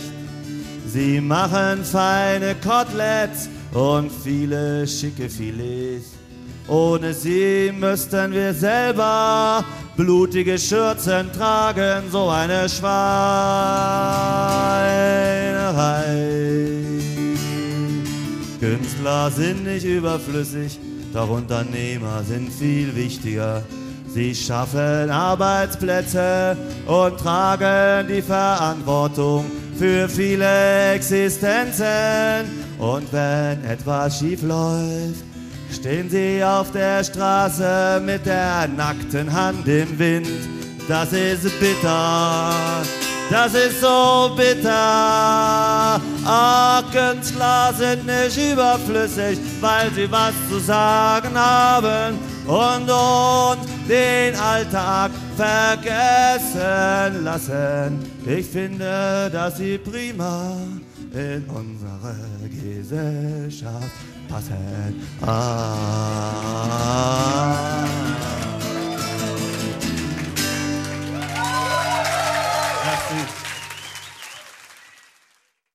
[0.86, 6.12] Sie machen feine Koteletts und viele schicke Filets.
[6.66, 9.62] Ohne sie müssten wir selber
[9.98, 12.94] blutige Schürzen tragen, so eine Schweinerei.
[18.58, 20.80] Künstler sind nicht überflüssig,
[21.12, 23.62] doch Unternehmer sind viel wichtiger.
[24.16, 26.56] Sie schaffen Arbeitsplätze
[26.86, 29.44] und tragen die Verantwortung
[29.78, 31.84] für viele Existenzen.
[32.78, 35.22] Und wenn etwas schief läuft,
[35.70, 40.28] stehen sie auf der Straße mit der nackten Hand im Wind.
[40.88, 42.54] Das ist bitter,
[43.28, 46.00] das ist so bitter.
[46.24, 55.10] Ach, Künstler sind nicht überflüssig, weil sie was zu sagen haben und uns den Alltag
[55.36, 58.10] vergessen lassen.
[58.24, 60.56] Ich finde, dass sie prima
[61.12, 62.16] in unsere
[62.48, 63.90] Gesellschaft
[64.28, 65.02] passen.
[65.22, 66.36] Ah.
[72.84, 73.45] Merci.